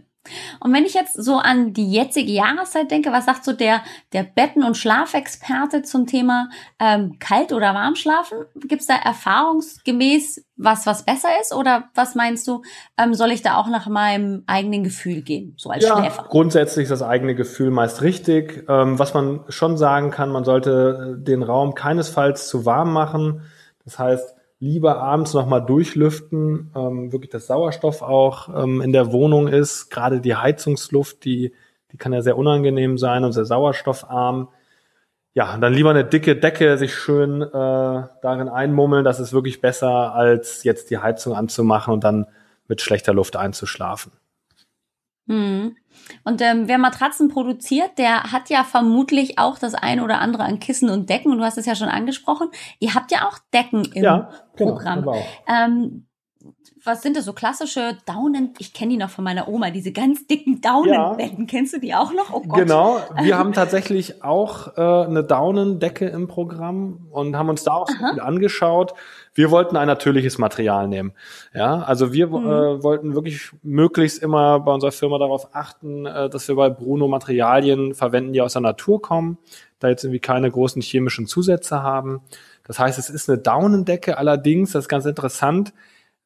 [0.60, 4.22] Und wenn ich jetzt so an die jetzige Jahreszeit denke, was sagt so der, der
[4.22, 8.44] Betten- und Schlafexperte zum Thema ähm, Kalt- oder Warmschlafen?
[8.66, 11.54] Gibt es da erfahrungsgemäß was, was besser ist?
[11.54, 12.62] Oder was meinst du,
[12.98, 16.26] ähm, soll ich da auch nach meinem eigenen Gefühl gehen, so als ja, Schläfer?
[16.28, 18.64] Grundsätzlich ist das eigene Gefühl meist richtig.
[18.68, 23.42] Ähm, was man schon sagen kann, man sollte den Raum keinesfalls zu warm machen.
[23.84, 29.48] Das heißt, lieber abends nochmal durchlüften, ähm, wirklich das Sauerstoff auch ähm, in der Wohnung
[29.48, 29.90] ist.
[29.90, 31.54] Gerade die Heizungsluft, die,
[31.90, 34.48] die kann ja sehr unangenehm sein und sehr sauerstoffarm.
[35.34, 39.04] ja, dann lieber eine dicke Decke sich schön äh, darin einmummeln.
[39.04, 42.26] Das ist wirklich besser, als jetzt die Heizung anzumachen und dann
[42.68, 44.12] mit schlechter Luft einzuschlafen.
[45.26, 45.76] Hm.
[46.24, 50.58] Und ähm, wer Matratzen produziert, der hat ja vermutlich auch das eine oder andere an
[50.58, 51.32] Kissen und Decken.
[51.32, 52.48] Und du hast es ja schon angesprochen.
[52.78, 55.08] Ihr habt ja auch Decken im ja, genau, Programm.
[55.46, 56.06] Ähm,
[56.84, 58.54] was sind das so klassische Daunen?
[58.58, 61.40] Ich kenne die noch von meiner Oma, diese ganz dicken Daunenbetten.
[61.40, 61.46] Ja.
[61.46, 62.32] Kennst du die auch noch?
[62.32, 62.58] Oh Gott.
[62.58, 67.88] Genau, wir haben tatsächlich auch äh, eine Daunendecke im Programm und haben uns da auch
[67.88, 68.94] so viel angeschaut.
[69.40, 71.12] Wir wollten ein natürliches Material nehmen.
[71.54, 72.46] Ja, also wir mhm.
[72.46, 77.08] äh, wollten wirklich möglichst immer bei unserer Firma darauf achten, äh, dass wir bei Bruno
[77.08, 79.38] Materialien verwenden, die aus der Natur kommen,
[79.78, 82.20] da jetzt irgendwie keine großen chemischen Zusätze haben.
[82.64, 85.72] Das heißt, es ist eine Daunendecke, allerdings, das ist ganz interessant,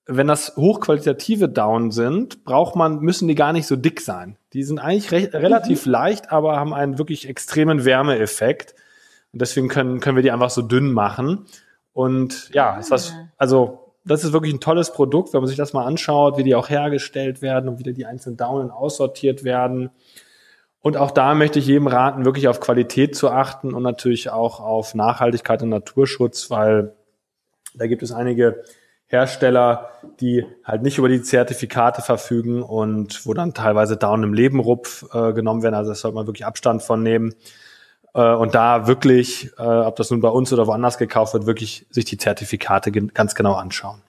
[0.07, 4.37] wenn das hochqualitative Down sind, braucht man, müssen die gar nicht so dick sein.
[4.55, 5.93] Die sind eigentlich recht, relativ mhm.
[5.93, 8.75] leicht, aber haben einen wirklich extremen Wärmeeffekt.
[9.33, 11.47] Und deswegen können, können wir die einfach so dünn machen.
[11.95, 13.29] Und ja, ist was, ah.
[13.39, 16.55] also das ist wirklich ein tolles Produkt, wenn man sich das mal anschaut, wie die
[16.55, 19.91] auch hergestellt werden und wie die einzelnen Daunen aussortiert werden.
[20.83, 24.61] Und auch da möchte ich jedem raten, wirklich auf Qualität zu achten und natürlich auch
[24.61, 26.95] auf Nachhaltigkeit und Naturschutz, weil
[27.75, 28.63] da gibt es einige
[29.07, 35.07] Hersteller, die halt nicht über die Zertifikate verfügen und wo dann teilweise Down im Lebenrupf
[35.15, 35.75] äh, genommen werden.
[35.75, 37.35] Also das sollte man wirklich Abstand von nehmen.
[38.15, 41.87] Äh, und da wirklich, äh, ob das nun bei uns oder woanders gekauft wird, wirklich
[41.91, 44.03] sich die Zertifikate ganz genau anschauen.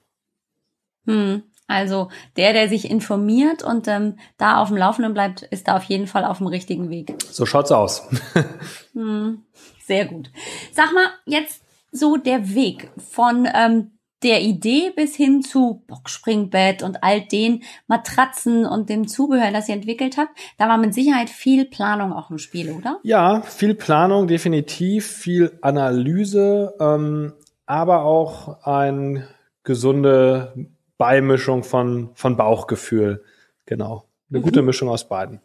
[1.06, 1.42] Hm.
[1.68, 5.82] Also der, der sich informiert und ähm, da auf dem Laufenden bleibt, ist da auf
[5.84, 7.12] jeden Fall auf dem richtigen Weg.
[7.28, 8.06] So schaut's aus.
[8.92, 9.42] hm,
[9.84, 10.30] sehr gut.
[10.72, 13.95] Sag mal, jetzt so der Weg von ähm,
[14.26, 19.76] der Idee bis hin zu Boxspringbett und all den Matratzen und dem Zubehör, das ihr
[19.76, 22.98] entwickelt habt, da war mit Sicherheit viel Planung auch im Spiel, oder?
[23.04, 27.34] Ja, viel Planung, definitiv, viel Analyse, ähm,
[27.66, 29.28] aber auch eine
[29.62, 30.66] gesunde
[30.98, 33.22] Beimischung von, von Bauchgefühl.
[33.64, 34.06] Genau.
[34.28, 34.42] Eine mhm.
[34.42, 35.40] gute Mischung aus beiden.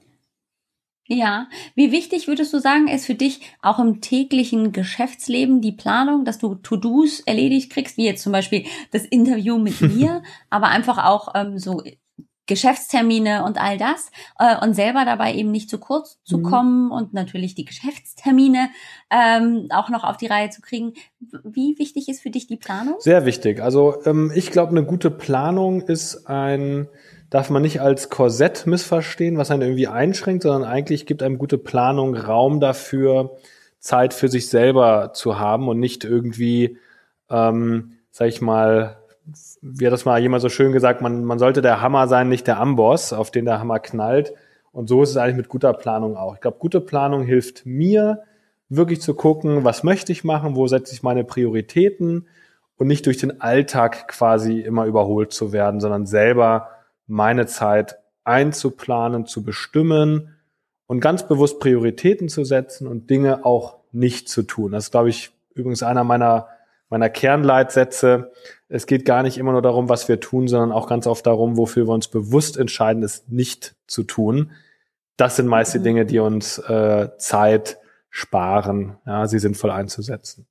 [1.13, 6.23] Ja, wie wichtig würdest du sagen, ist für dich auch im täglichen Geschäftsleben die Planung,
[6.23, 11.03] dass du To-Dos erledigt kriegst, wie jetzt zum Beispiel das Interview mit mir, aber einfach
[11.03, 11.83] auch ähm, so
[12.47, 16.43] Geschäftstermine und all das äh, und selber dabei eben nicht zu kurz zu mhm.
[16.43, 18.69] kommen und natürlich die Geschäftstermine
[19.09, 20.93] ähm, auch noch auf die Reihe zu kriegen.
[21.43, 22.95] Wie wichtig ist für dich die Planung?
[22.99, 23.61] Sehr wichtig.
[23.61, 26.87] Also ähm, ich glaube, eine gute Planung ist ein
[27.31, 31.57] darf man nicht als Korsett missverstehen, was einen irgendwie einschränkt, sondern eigentlich gibt einem gute
[31.57, 33.37] Planung Raum dafür,
[33.79, 36.77] Zeit für sich selber zu haben und nicht irgendwie,
[37.29, 38.97] ähm, sag ich mal,
[39.61, 42.47] wie hat das mal jemand so schön gesagt, man, man sollte der Hammer sein, nicht
[42.47, 44.33] der Amboss, auf den der Hammer knallt.
[44.73, 46.35] Und so ist es eigentlich mit guter Planung auch.
[46.35, 48.23] Ich glaube, gute Planung hilft mir,
[48.67, 52.27] wirklich zu gucken, was möchte ich machen, wo setze ich meine Prioritäten
[52.77, 56.69] und nicht durch den Alltag quasi immer überholt zu werden, sondern selber
[57.11, 60.37] meine Zeit einzuplanen, zu bestimmen
[60.87, 64.71] und ganz bewusst Prioritäten zu setzen und Dinge auch nicht zu tun.
[64.71, 66.47] Das ist, glaube ich, übrigens einer meiner,
[66.89, 68.31] meiner Kernleitsätze.
[68.69, 71.57] Es geht gar nicht immer nur darum, was wir tun, sondern auch ganz oft darum,
[71.57, 74.51] wofür wir uns bewusst entscheiden, es nicht zu tun.
[75.17, 75.83] Das sind meist die mhm.
[75.83, 77.77] Dinge, die uns äh, Zeit
[78.09, 80.47] sparen, ja, sie sinnvoll einzusetzen.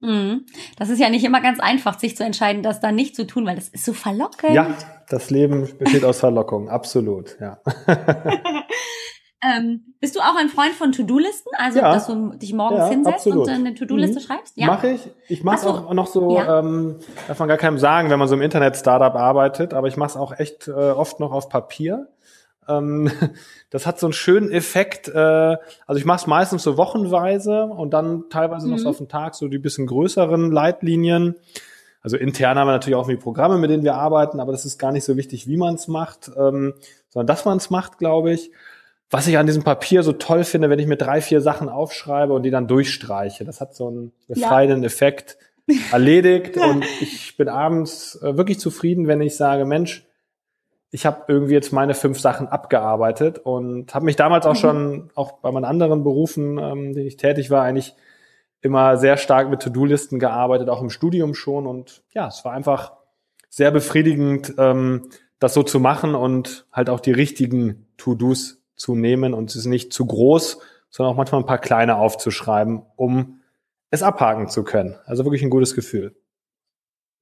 [0.00, 0.46] Mhm.
[0.76, 3.46] Das ist ja nicht immer ganz einfach, sich zu entscheiden, das dann nicht zu tun,
[3.46, 4.54] weil das ist so verlockend.
[4.54, 4.74] Ja,
[5.08, 7.60] das Leben besteht aus Verlockung, absolut, ja.
[9.42, 11.50] ähm, bist du auch ein Freund von To-Do-Listen?
[11.56, 11.92] Also, ja.
[11.92, 13.48] dass du dich morgens ja, hinsetzt absolut.
[13.48, 14.24] und eine To-Do-Liste mhm.
[14.24, 14.56] schreibst?
[14.56, 14.66] Ja.
[14.66, 15.10] Mache ich.
[15.28, 16.60] Ich mache es auch noch so, ja.
[16.60, 20.10] ähm, darf man gar keinem sagen, wenn man so im Internet-Startup arbeitet, aber ich mache
[20.10, 22.08] es auch echt äh, oft noch auf Papier.
[22.68, 23.10] Ähm,
[23.70, 25.08] das hat so einen schönen Effekt.
[25.08, 25.18] Äh,
[25.86, 28.72] also ich mache es meistens so wochenweise und dann teilweise mhm.
[28.72, 31.36] noch so auf den Tag so die bisschen größeren Leitlinien.
[32.02, 34.78] Also intern haben wir natürlich auch wie Programme, mit denen wir arbeiten, aber das ist
[34.78, 36.74] gar nicht so wichtig, wie man es macht, ähm,
[37.08, 38.50] sondern dass man es macht, glaube ich.
[39.10, 42.32] Was ich an diesem Papier so toll finde, wenn ich mir drei, vier Sachen aufschreibe
[42.34, 43.44] und die dann durchstreiche.
[43.44, 44.86] Das hat so einen befreienden ja.
[44.86, 45.38] Effekt
[45.92, 50.07] erledigt und ich bin abends äh, wirklich zufrieden, wenn ich sage, Mensch,
[50.90, 54.58] ich habe irgendwie jetzt meine fünf Sachen abgearbeitet und habe mich damals auch mhm.
[54.58, 57.94] schon, auch bei meinen anderen Berufen, ähm, denen ich tätig war, eigentlich
[58.60, 61.66] immer sehr stark mit To-Do-Listen gearbeitet, auch im Studium schon.
[61.66, 62.94] Und ja, es war einfach
[63.48, 69.34] sehr befriedigend, ähm, das so zu machen und halt auch die richtigen To-Dos zu nehmen
[69.34, 70.58] und es ist nicht zu groß,
[70.90, 73.40] sondern auch manchmal ein paar kleine aufzuschreiben, um
[73.90, 74.96] es abhaken zu können.
[75.04, 76.16] Also wirklich ein gutes Gefühl.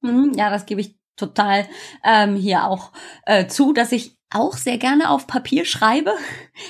[0.01, 1.65] Mhm, ja, das gebe ich total
[2.05, 2.91] ähm, hier auch
[3.25, 6.11] äh, zu, dass ich auch sehr gerne auf Papier schreibe.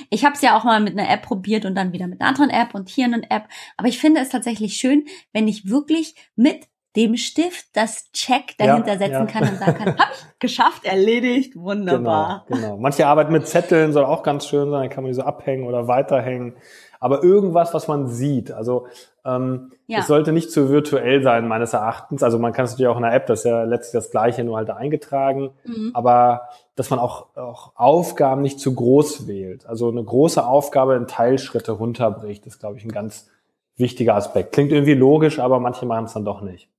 [0.09, 2.29] Ich habe es ja auch mal mit einer App probiert und dann wieder mit einer
[2.29, 3.47] anderen App und hier eine App.
[3.77, 8.93] Aber ich finde es tatsächlich schön, wenn ich wirklich mit dem Stift das Check dahinter
[8.93, 9.25] ja, setzen ja.
[9.25, 12.45] kann und sagen kann, hab ich geschafft, erledigt, wunderbar.
[12.47, 12.77] Genau, genau.
[12.77, 15.65] Manche arbeiten mit Zetteln, soll auch ganz schön sein, dann kann man die so abhängen
[15.65, 16.57] oder weiterhängen.
[16.99, 18.51] Aber irgendwas, was man sieht.
[18.51, 18.87] Also
[19.25, 19.99] ähm, ja.
[19.99, 22.23] es sollte nicht zu virtuell sein, meines Erachtens.
[22.23, 24.43] Also man kann es natürlich auch in der App, das ist ja letztlich das Gleiche,
[24.43, 25.51] nur halt da eingetragen.
[25.65, 25.91] Mhm.
[25.93, 29.65] Aber dass man auch, auch Aufgaben nicht zu groß wählt.
[29.65, 33.29] Also eine große Aufgabe in Teilschritte runterbricht, ist, glaube ich, ein ganz
[33.75, 34.53] wichtiger Aspekt.
[34.53, 36.69] Klingt irgendwie logisch, aber manche machen es dann doch nicht.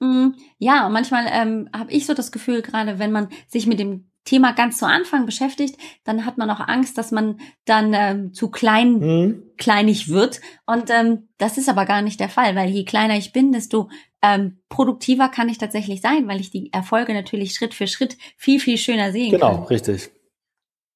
[0.00, 4.09] Mm, ja, manchmal ähm, habe ich so das Gefühl, gerade wenn man sich mit dem
[4.24, 8.50] Thema ganz zu Anfang beschäftigt, dann hat man auch Angst, dass man dann ähm, zu
[8.50, 9.42] klein, mhm.
[9.56, 10.40] kleinig wird.
[10.66, 13.88] Und ähm, das ist aber gar nicht der Fall, weil je kleiner ich bin, desto
[14.22, 18.60] ähm, produktiver kann ich tatsächlich sein, weil ich die Erfolge natürlich Schritt für Schritt viel,
[18.60, 19.56] viel schöner sehen genau, kann.
[19.56, 20.10] Genau, richtig.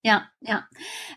[0.04, 0.64] Ja, ja.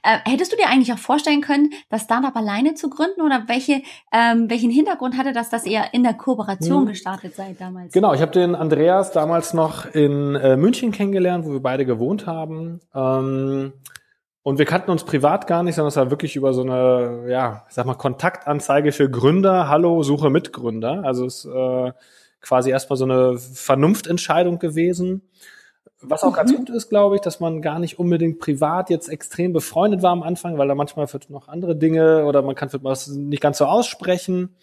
[0.01, 3.81] Äh, hättest du dir eigentlich auch vorstellen können, das Startup alleine zu gründen oder welche,
[4.13, 6.87] ähm, welchen Hintergrund hatte das, dass ihr in der Kooperation hm.
[6.87, 7.91] gestartet seid damals?
[7.91, 12.27] Genau, ich habe den Andreas damals noch in äh, München kennengelernt, wo wir beide gewohnt
[12.27, 12.79] haben.
[12.95, 13.73] Ähm,
[14.41, 17.65] und wir kannten uns privat gar nicht, sondern es war wirklich über so eine, ja,
[17.67, 19.67] ich sag mal, Kontaktanzeige für Gründer.
[19.67, 21.01] Hallo, suche Mitgründer.
[21.03, 21.91] Also es ist äh,
[22.39, 25.29] quasi erstmal so eine Vernunftentscheidung gewesen.
[26.01, 26.35] Was auch mhm.
[26.35, 30.11] ganz gut ist, glaube ich, dass man gar nicht unbedingt privat jetzt extrem befreundet war
[30.11, 33.57] am Anfang, weil da manchmal wird noch andere Dinge oder man kann was nicht ganz
[33.57, 34.55] so aussprechen.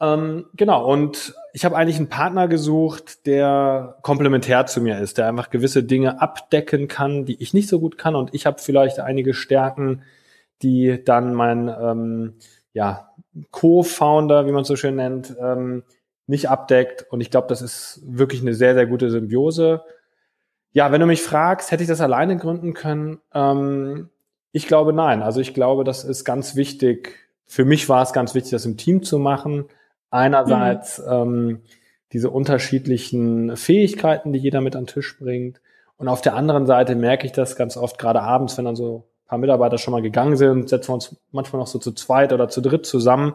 [0.00, 5.28] Ähm, genau, und ich habe eigentlich einen Partner gesucht, der komplementär zu mir ist, der
[5.28, 8.14] einfach gewisse Dinge abdecken kann, die ich nicht so gut kann.
[8.14, 10.02] Und ich habe vielleicht einige Stärken,
[10.62, 12.34] die dann mein ähm,
[12.72, 13.10] ja,
[13.50, 15.84] Co-Founder, wie man es so schön nennt, ähm,
[16.26, 17.06] nicht abdeckt.
[17.10, 19.82] Und ich glaube, das ist wirklich eine sehr, sehr gute Symbiose.
[20.74, 23.20] Ja, wenn du mich fragst, hätte ich das alleine gründen können?
[23.32, 24.10] Ähm,
[24.50, 25.22] ich glaube nein.
[25.22, 27.30] Also ich glaube, das ist ganz wichtig.
[27.46, 29.66] Für mich war es ganz wichtig, das im Team zu machen.
[30.10, 31.12] Einerseits mhm.
[31.12, 31.60] ähm,
[32.12, 35.60] diese unterschiedlichen Fähigkeiten, die jeder mit an den Tisch bringt.
[35.96, 39.04] Und auf der anderen Seite merke ich das ganz oft, gerade abends, wenn dann so
[39.26, 42.32] ein paar Mitarbeiter schon mal gegangen sind, setzen wir uns manchmal noch so zu zweit
[42.32, 43.34] oder zu dritt zusammen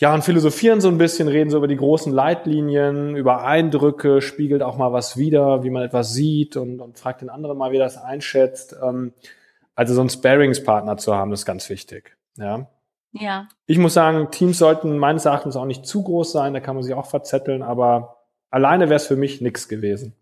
[0.00, 4.62] ja, und philosophieren so ein bisschen, reden so über die großen Leitlinien, über Eindrücke, spiegelt
[4.62, 7.76] auch mal was wieder, wie man etwas sieht und, und fragt den anderen mal, wie
[7.76, 8.74] er das einschätzt.
[8.82, 9.12] Ähm,
[9.74, 12.16] also so einen Sparingspartner zu haben, ist ganz wichtig.
[12.36, 12.66] Ja.
[13.12, 13.48] Ja.
[13.66, 16.82] Ich muss sagen, Teams sollten meines Erachtens auch nicht zu groß sein, da kann man
[16.82, 20.14] sich auch verzetteln, aber alleine wäre es für mich nichts gewesen.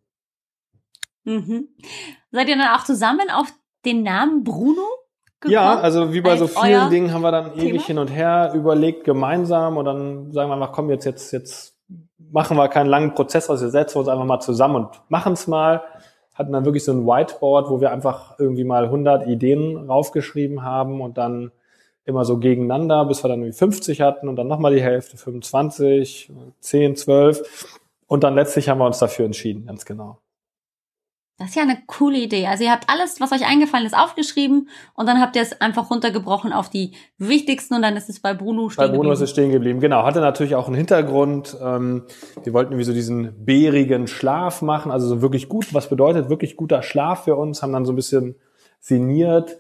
[1.23, 1.69] Mhm.
[2.33, 3.47] Seid ihr dann auch zusammen auf
[3.85, 4.89] den Namen Bruno
[5.41, 5.55] gekommen?
[5.55, 7.65] Ja, also wie bei so vielen Dingen haben wir dann Thema?
[7.65, 11.75] ewig hin und her überlegt gemeinsam und dann sagen wir einfach, komm, jetzt, jetzt, jetzt
[12.31, 15.47] machen wir keinen langen Prozess, also setzen wir uns einfach mal zusammen und machen es
[15.47, 15.83] mal.
[16.35, 21.01] Hatten dann wirklich so ein Whiteboard, wo wir einfach irgendwie mal 100 Ideen raufgeschrieben haben
[21.01, 21.51] und dann
[22.05, 26.31] immer so gegeneinander, bis wir dann irgendwie 50 hatten und dann nochmal die Hälfte, 25,
[26.61, 27.79] 10, 12.
[28.07, 30.19] Und dann letztlich haben wir uns dafür entschieden, ganz genau.
[31.39, 32.49] Das ist ja eine coole Idee.
[32.49, 35.89] Also ihr habt alles, was euch eingefallen ist, aufgeschrieben und dann habt ihr es einfach
[35.89, 38.93] runtergebrochen auf die wichtigsten und dann ist es bei Bruno stehen geblieben.
[38.93, 40.03] Bei Bruno ist es stehen geblieben, genau.
[40.03, 41.57] Hatte natürlich auch einen Hintergrund.
[41.63, 42.07] Ähm,
[42.43, 45.73] wir wollten irgendwie so diesen bärigen Schlaf machen, also so wirklich gut.
[45.73, 47.63] Was bedeutet wirklich guter Schlaf für uns?
[47.63, 48.35] Haben dann so ein bisschen
[48.81, 49.59] sinniert.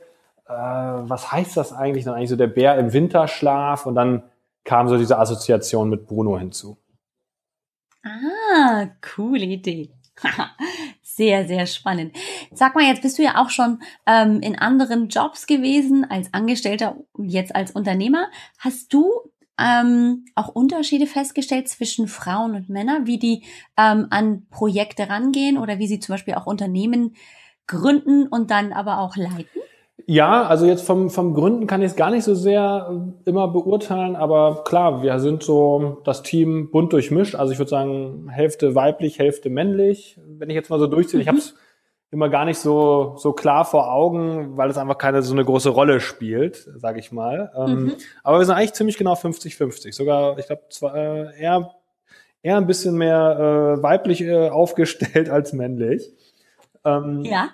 [0.48, 2.04] Äh, was heißt das eigentlich?
[2.04, 4.24] Dann eigentlich so der Bär im Winterschlaf und dann
[4.64, 6.76] kam so diese Assoziation mit Bruno hinzu.
[8.02, 9.90] Ah, coole Idee.
[11.02, 12.16] Sehr, sehr spannend.
[12.52, 16.96] Sag mal, jetzt bist du ja auch schon ähm, in anderen Jobs gewesen, als Angestellter,
[17.18, 18.28] jetzt als Unternehmer.
[18.58, 19.10] Hast du
[19.58, 23.42] ähm, auch Unterschiede festgestellt zwischen Frauen und Männern, wie die
[23.76, 27.16] ähm, an Projekte rangehen oder wie sie zum Beispiel auch Unternehmen
[27.66, 29.60] gründen und dann aber auch leiten?
[30.10, 33.46] Ja, also jetzt vom, vom Gründen kann ich es gar nicht so sehr äh, immer
[33.46, 37.34] beurteilen, aber klar, wir sind so das Team bunt durchmischt.
[37.34, 40.18] Also ich würde sagen, Hälfte weiblich, Hälfte männlich.
[40.26, 41.20] Wenn ich jetzt mal so durchziehe, mhm.
[41.20, 41.54] ich habe es
[42.10, 45.68] immer gar nicht so, so klar vor Augen, weil es einfach keine so eine große
[45.68, 47.52] Rolle spielt, sage ich mal.
[47.54, 47.94] Ähm, mhm.
[48.22, 49.94] Aber wir sind eigentlich ziemlich genau 50-50.
[49.94, 51.74] Sogar, ich glaube, äh, eher,
[52.40, 56.10] eher ein bisschen mehr äh, weiblich äh, aufgestellt als männlich.
[56.82, 57.50] Ähm, ja.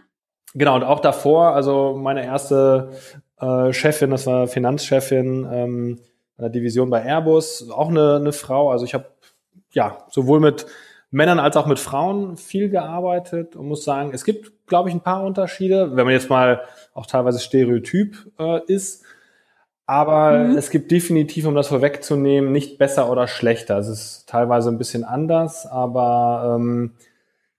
[0.55, 2.91] Genau, und auch davor, also meine erste
[3.41, 6.01] äh, Chefin, das war Finanzchefin ähm,
[6.39, 8.71] der Division bei Airbus, auch eine, eine Frau.
[8.71, 9.07] Also ich habe
[9.73, 10.67] ja sowohl mit
[11.11, 15.01] Männern als auch mit Frauen viel gearbeitet und muss sagen, es gibt, glaube ich, ein
[15.01, 19.05] paar Unterschiede, wenn man jetzt mal auch teilweise Stereotyp äh, ist.
[19.87, 20.57] Aber mhm.
[20.57, 23.79] es gibt definitiv, um das vorwegzunehmen, nicht besser oder schlechter.
[23.79, 26.95] Es ist teilweise ein bisschen anders, aber ähm,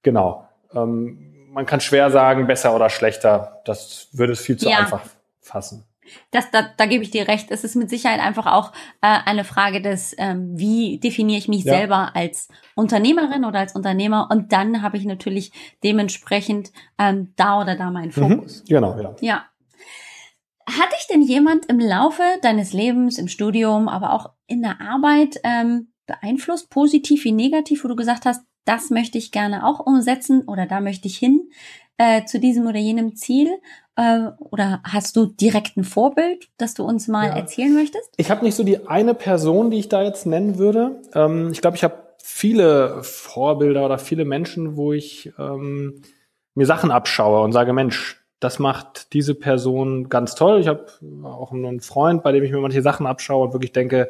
[0.02, 0.48] genau.
[0.74, 1.25] Ähm,
[1.56, 3.62] man kann schwer sagen, besser oder schlechter.
[3.64, 4.80] Das würde es viel zu ja.
[4.80, 5.02] einfach
[5.40, 5.86] fassen.
[6.30, 7.50] Das, da, da gebe ich dir recht.
[7.50, 11.64] Es ist mit Sicherheit einfach auch äh, eine Frage des, ähm, wie definiere ich mich
[11.64, 11.74] ja.
[11.74, 15.52] selber als Unternehmerin oder als Unternehmer und dann habe ich natürlich
[15.84, 18.36] dementsprechend ähm, da oder da meinen mhm.
[18.38, 18.64] Fokus.
[18.64, 19.16] Mhm, genau, ja.
[19.22, 19.46] Ja.
[20.68, 25.40] Hat dich denn jemand im Laufe deines Lebens, im Studium, aber auch in der Arbeit
[25.44, 30.44] ähm, beeinflusst, positiv wie negativ, wo du gesagt hast, das möchte ich gerne auch umsetzen
[30.48, 31.50] oder da möchte ich hin
[31.98, 33.50] äh, zu diesem oder jenem Ziel?
[33.96, 37.36] Äh, oder hast du direkt ein Vorbild, das du uns mal ja.
[37.36, 38.10] erzählen möchtest?
[38.18, 41.00] Ich habe nicht so die eine Person, die ich da jetzt nennen würde.
[41.14, 46.02] Ähm, ich glaube, ich habe viele Vorbilder oder viele Menschen, wo ich ähm,
[46.56, 50.60] mir Sachen abschaue und sage, Mensch, das macht diese Person ganz toll.
[50.60, 50.86] Ich habe
[51.24, 54.10] auch einen Freund, bei dem ich mir manche Sachen abschaue und wirklich denke,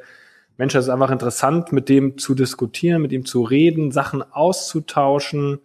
[0.58, 5.60] Mensch, das ist einfach interessant, mit dem zu diskutieren, mit ihm zu reden, Sachen auszutauschen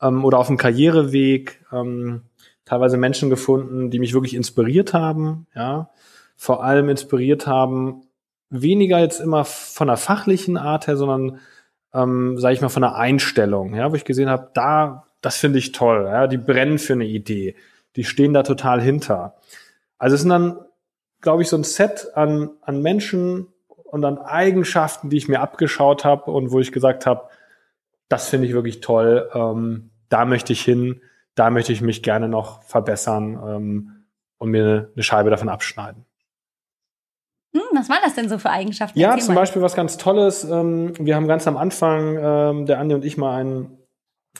[0.00, 2.22] ähm, oder auf dem Karriereweg ähm,
[2.64, 5.90] teilweise Menschen gefunden, die mich wirklich inspiriert haben, ja,
[6.36, 8.02] vor allem inspiriert haben,
[8.48, 11.38] weniger jetzt immer von der fachlichen Art her, sondern
[11.94, 15.58] ähm, sage ich mal von der Einstellung, ja, wo ich gesehen habe, da, das finde
[15.58, 17.56] ich toll, ja, die brennen für eine Idee,
[17.96, 19.36] die stehen da total hinter.
[19.98, 20.58] Also es sind dann,
[21.20, 23.48] glaube ich, so ein Set an, an Menschen
[23.92, 27.28] und an Eigenschaften, die ich mir abgeschaut habe und wo ich gesagt habe,
[28.08, 29.30] das finde ich wirklich toll.
[29.34, 31.02] Ähm, da möchte ich hin,
[31.34, 34.04] da möchte ich mich gerne noch verbessern ähm,
[34.38, 36.06] und mir eine Scheibe davon abschneiden.
[37.54, 38.98] Hm, was war das denn so für Eigenschaften?
[38.98, 40.44] Ja, zum Beispiel was ganz Tolles.
[40.44, 43.76] Ähm, wir haben ganz am Anfang, ähm, der Andi und ich mal einen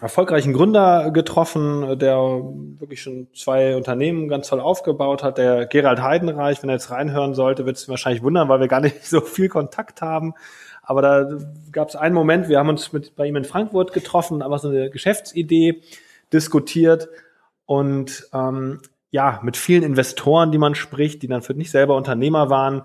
[0.00, 6.62] erfolgreichen Gründer getroffen, der wirklich schon zwei Unternehmen ganz toll aufgebaut hat, der Gerald Heidenreich.
[6.62, 9.48] Wenn er jetzt reinhören sollte, wird es wahrscheinlich wundern, weil wir gar nicht so viel
[9.48, 10.34] Kontakt haben.
[10.82, 11.38] Aber da
[11.70, 14.68] gab es einen Moment, wir haben uns mit bei ihm in Frankfurt getroffen, aber so
[14.68, 15.82] eine Geschäftsidee
[16.32, 17.08] diskutiert
[17.66, 18.80] und ähm,
[19.10, 22.82] ja, mit vielen Investoren, die man spricht, die dann für nicht selber Unternehmer waren,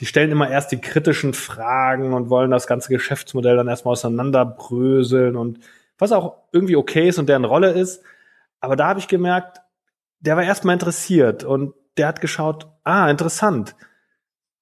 [0.00, 5.36] die stellen immer erst die kritischen Fragen und wollen das ganze Geschäftsmodell dann erstmal auseinanderbröseln
[5.36, 5.58] und
[6.02, 8.02] was auch irgendwie okay ist und deren Rolle ist.
[8.60, 9.60] Aber da habe ich gemerkt,
[10.20, 13.74] der war erstmal interessiert und der hat geschaut, ah, interessant.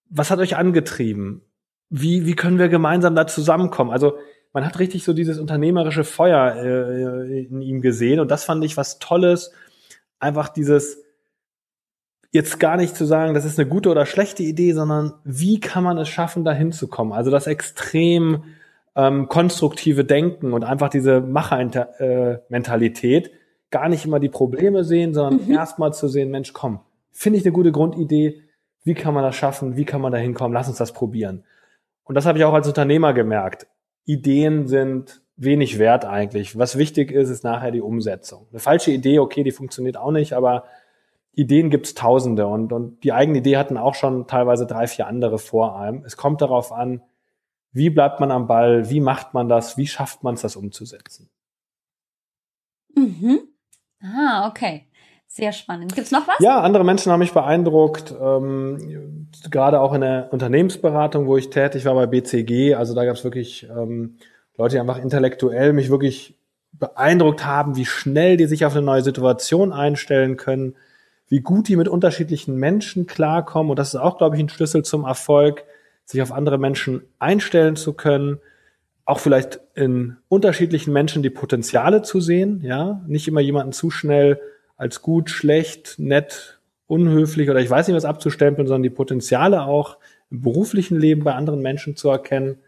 [0.09, 1.43] Was hat euch angetrieben?
[1.91, 3.91] wie, wie können wir gemeinsam da zusammenkommen?
[3.91, 4.17] Also
[4.53, 8.77] man hat richtig so dieses unternehmerische Feuer äh, in ihm gesehen und das fand ich
[8.77, 9.53] was Tolles.
[10.19, 11.03] Einfach dieses
[12.33, 15.83] jetzt gar nicht zu sagen, das ist eine gute oder schlechte Idee, sondern wie kann
[15.83, 17.13] man es schaffen, da hinzukommen?
[17.13, 18.45] Also das extrem
[18.97, 23.31] ähm, konstruktive Denken und einfach diese Machermentalität, äh,
[23.71, 25.53] gar nicht immer die Probleme sehen, sondern mhm.
[25.53, 26.81] erstmal zu sehen, Mensch, komm,
[27.13, 28.43] finde ich eine gute Grundidee,
[28.83, 31.45] wie kann man das schaffen, wie kann man da hinkommen, lass uns das probieren.
[32.05, 33.69] Und das habe ich auch als Unternehmer gemerkt.
[34.05, 36.59] Ideen sind wenig wert eigentlich.
[36.59, 38.47] Was wichtig ist, ist nachher die Umsetzung.
[38.51, 40.65] Eine falsche Idee, okay, die funktioniert auch nicht, aber
[41.33, 45.39] Ideen gibt's tausende und, und die eigene Idee hatten auch schon teilweise drei, vier andere
[45.39, 46.03] vor einem.
[46.05, 47.03] Es kommt darauf an,
[47.73, 51.29] wie bleibt man am Ball, wie macht man das, wie schafft man es, das umzusetzen.
[52.95, 53.41] Mhm.
[54.03, 54.87] Ah, okay.
[55.33, 55.95] Sehr spannend.
[55.95, 56.41] Gibt's noch was?
[56.41, 61.85] Ja, andere Menschen haben mich beeindruckt, ähm, gerade auch in der Unternehmensberatung, wo ich tätig
[61.85, 62.75] war bei BCG.
[62.75, 64.17] Also da gab's wirklich ähm,
[64.57, 66.37] Leute, die einfach intellektuell mich wirklich
[66.73, 70.75] beeindruckt haben, wie schnell die sich auf eine neue Situation einstellen können,
[71.29, 73.71] wie gut die mit unterschiedlichen Menschen klarkommen.
[73.71, 75.65] Und das ist auch, glaube ich, ein Schlüssel zum Erfolg,
[76.11, 78.39] sich auf andere Menschen einstellen zu können,
[79.05, 84.41] auch vielleicht in unterschiedlichen Menschen die Potenziale zu sehen, ja, nicht immer jemanden zu schnell
[84.77, 89.99] als gut, schlecht, nett, unhöflich oder ich weiß nicht was abzustempeln, sondern die Potenziale auch
[90.31, 92.59] im beruflichen Leben bei anderen Menschen zu erkennen.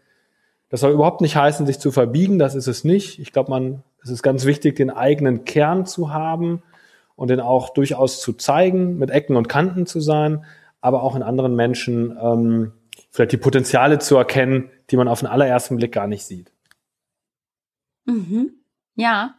[0.69, 3.19] Das soll überhaupt nicht heißen, sich zu verbiegen, das ist es nicht.
[3.19, 6.63] Ich glaube, man, es ist ganz wichtig, den eigenen Kern zu haben
[7.15, 10.45] und den auch durchaus zu zeigen, mit Ecken und Kanten zu sein,
[10.81, 12.71] aber auch in anderen Menschen ähm,
[13.13, 16.51] vielleicht die Potenziale zu erkennen, die man auf den allerersten Blick gar nicht sieht.
[18.05, 18.55] Mhm.
[18.95, 19.35] Ja.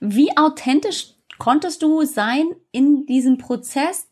[0.00, 4.08] Wie authentisch konntest du sein in diesem Prozess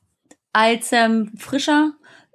[0.52, 1.92] als ähm, frischer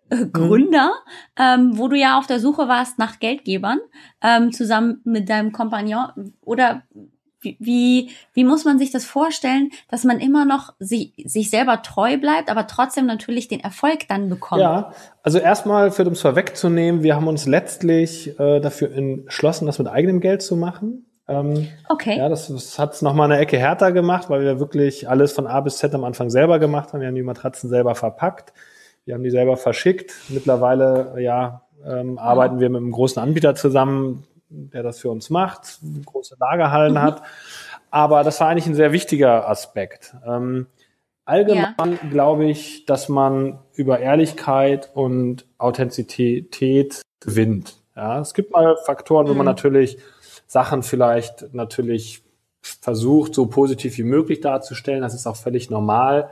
[0.10, 0.32] äh, mhm.
[0.34, 0.92] Gründer,
[1.38, 1.42] mhm.
[1.42, 3.80] ähm, wo du ja auf der Suche warst nach Geldgebern,
[4.22, 6.34] ähm, zusammen mit deinem Kompagnon?
[6.42, 6.84] Oder
[7.60, 12.18] wie, wie, muss man sich das vorstellen, dass man immer noch sich, sich selber treu
[12.18, 14.62] bleibt, aber trotzdem natürlich den Erfolg dann bekommt?
[14.62, 14.93] Ja,
[15.24, 20.20] also erstmal, für uns vorwegzunehmen, wir haben uns letztlich äh, dafür entschlossen, das mit eigenem
[20.20, 21.06] Geld zu machen.
[21.28, 22.18] Ähm, okay.
[22.18, 25.48] Ja, das, das hat es nochmal eine Ecke härter gemacht, weil wir wirklich alles von
[25.48, 27.02] A bis Z am Anfang selber gemacht haben.
[27.02, 28.54] Wir haben die Matratzen selber verpackt,
[29.06, 30.14] wir haben die selber verschickt.
[30.30, 35.80] Mittlerweile, ja, ähm, arbeiten wir mit einem großen Anbieter zusammen, der das für uns macht,
[36.06, 37.02] große Lagerhallen mhm.
[37.02, 37.24] hat.
[37.91, 40.16] aber das war eigentlich ein sehr wichtiger Aspekt.
[40.26, 40.68] Ähm,
[41.26, 42.10] allgemein ja.
[42.10, 47.78] glaube ich, dass man über Ehrlichkeit und Authentizität gewinnt.
[47.96, 49.30] Ja, es gibt mal Faktoren, mhm.
[49.30, 49.52] wo man mhm.
[49.52, 49.98] natürlich
[50.48, 52.24] Sachen vielleicht natürlich
[52.62, 55.02] versucht, so positiv wie möglich darzustellen.
[55.02, 56.30] Das ist auch völlig normal.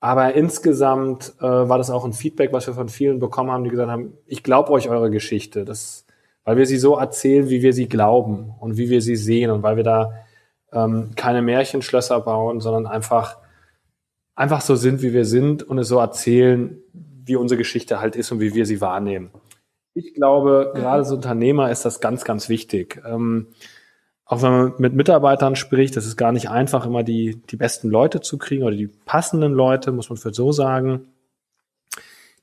[0.00, 3.70] Aber insgesamt äh, war das auch ein Feedback, was wir von vielen bekommen haben, die
[3.70, 5.64] gesagt haben, ich glaube euch eure Geschichte.
[5.64, 6.06] Das,
[6.48, 9.62] weil wir sie so erzählen, wie wir sie glauben und wie wir sie sehen und
[9.62, 10.14] weil wir da
[10.72, 13.36] ähm, keine Märchenschlösser bauen, sondern einfach,
[14.34, 18.32] einfach so sind, wie wir sind und es so erzählen, wie unsere Geschichte halt ist
[18.32, 19.30] und wie wir sie wahrnehmen.
[19.92, 23.02] Ich glaube, gerade als Unternehmer ist das ganz, ganz wichtig.
[23.04, 23.48] Ähm,
[24.24, 27.90] auch wenn man mit Mitarbeitern spricht, das ist gar nicht einfach, immer die, die besten
[27.90, 31.08] Leute zu kriegen oder die passenden Leute, muss man für so sagen.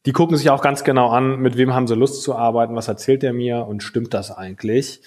[0.06, 2.88] Die gucken sich auch ganz genau an, mit wem haben sie Lust zu arbeiten, was
[2.88, 5.02] erzählt er mir und stimmt das eigentlich?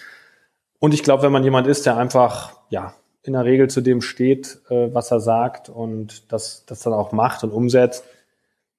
[0.80, 4.01] Und ich glaube, wenn man jemand ist, der einfach, ja, in der Regel zu dem
[4.01, 8.05] steht, äh, was er sagt und das, das dann auch macht und umsetzt,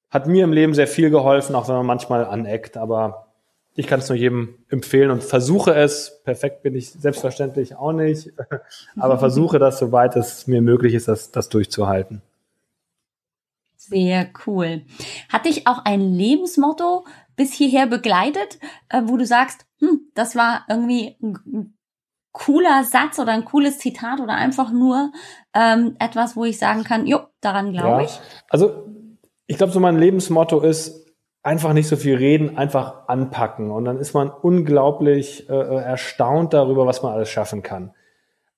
[0.09, 3.28] hat mir im Leben sehr viel geholfen, auch wenn man manchmal aneckt, aber
[3.76, 6.22] ich kann es nur jedem empfehlen und versuche es.
[6.26, 8.34] Perfekt bin ich selbstverständlich auch nicht,
[8.99, 12.22] aber versuche das, soweit es mir möglich ist, das, das durchzuhalten.
[13.90, 14.86] Sehr cool.
[15.30, 18.60] Hat dich auch ein Lebensmotto bis hierher begleitet,
[18.90, 21.78] äh, wo du sagst, hm, das war irgendwie ein
[22.32, 25.12] cooler Satz oder ein cooles Zitat oder einfach nur
[25.54, 28.20] ähm, etwas, wo ich sagen kann, jo, daran glaube ja, ich.
[28.50, 28.86] Also
[29.48, 31.10] ich glaube, so mein Lebensmotto ist,
[31.44, 33.72] einfach nicht so viel reden, einfach anpacken.
[33.72, 37.92] Und dann ist man unglaublich äh, äh, erstaunt darüber, was man alles schaffen kann.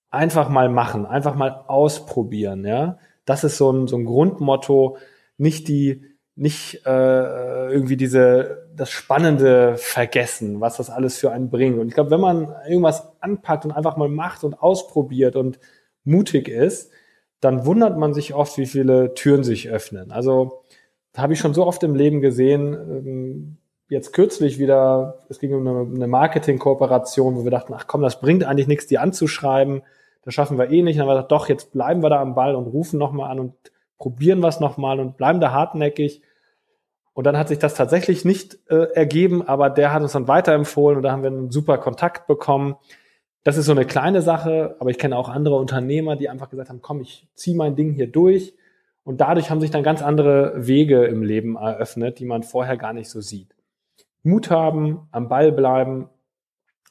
[0.10, 2.98] Einfach mal machen, einfach mal ausprobieren, ja.
[3.26, 4.98] Das ist so ein, so ein Grundmotto,
[5.42, 6.04] nicht die,
[6.36, 11.80] nicht äh, irgendwie diese, das Spannende vergessen, was das alles für einen bringt.
[11.80, 15.60] Und ich glaube, wenn man irgendwas anpackt und einfach mal macht und ausprobiert und
[16.04, 16.92] mutig ist,
[17.40, 20.12] dann wundert man sich oft, wie viele Türen sich öffnen.
[20.12, 20.64] Also
[21.18, 22.74] habe ich schon so oft im Leben gesehen.
[22.74, 23.58] Ähm,
[23.90, 28.44] jetzt kürzlich wieder, es ging um eine, Marketing-Kooperation, wo wir dachten, ach komm, das bringt
[28.44, 29.82] eigentlich nichts, die anzuschreiben.
[30.24, 31.00] Das schaffen wir eh nicht.
[31.00, 33.40] dann haben wir gesagt, doch, jetzt bleiben wir da am Ball und rufen nochmal an
[33.40, 33.54] und
[34.02, 36.24] probieren was nochmal und bleiben da hartnäckig.
[37.14, 40.98] Und dann hat sich das tatsächlich nicht äh, ergeben, aber der hat uns dann weiterempfohlen
[40.98, 42.76] und da haben wir einen super Kontakt bekommen.
[43.44, 46.70] Das ist so eine kleine Sache, aber ich kenne auch andere Unternehmer, die einfach gesagt
[46.70, 48.56] haben, komm, ich ziehe mein Ding hier durch
[49.04, 52.94] und dadurch haben sich dann ganz andere Wege im Leben eröffnet, die man vorher gar
[52.94, 53.56] nicht so sieht.
[54.24, 56.10] Mut haben, am Ball bleiben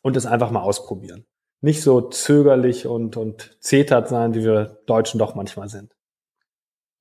[0.02, 1.24] und es einfach mal ausprobieren.
[1.61, 5.92] Nicht so zögerlich und, und zetert sein, wie wir Deutschen doch manchmal sind.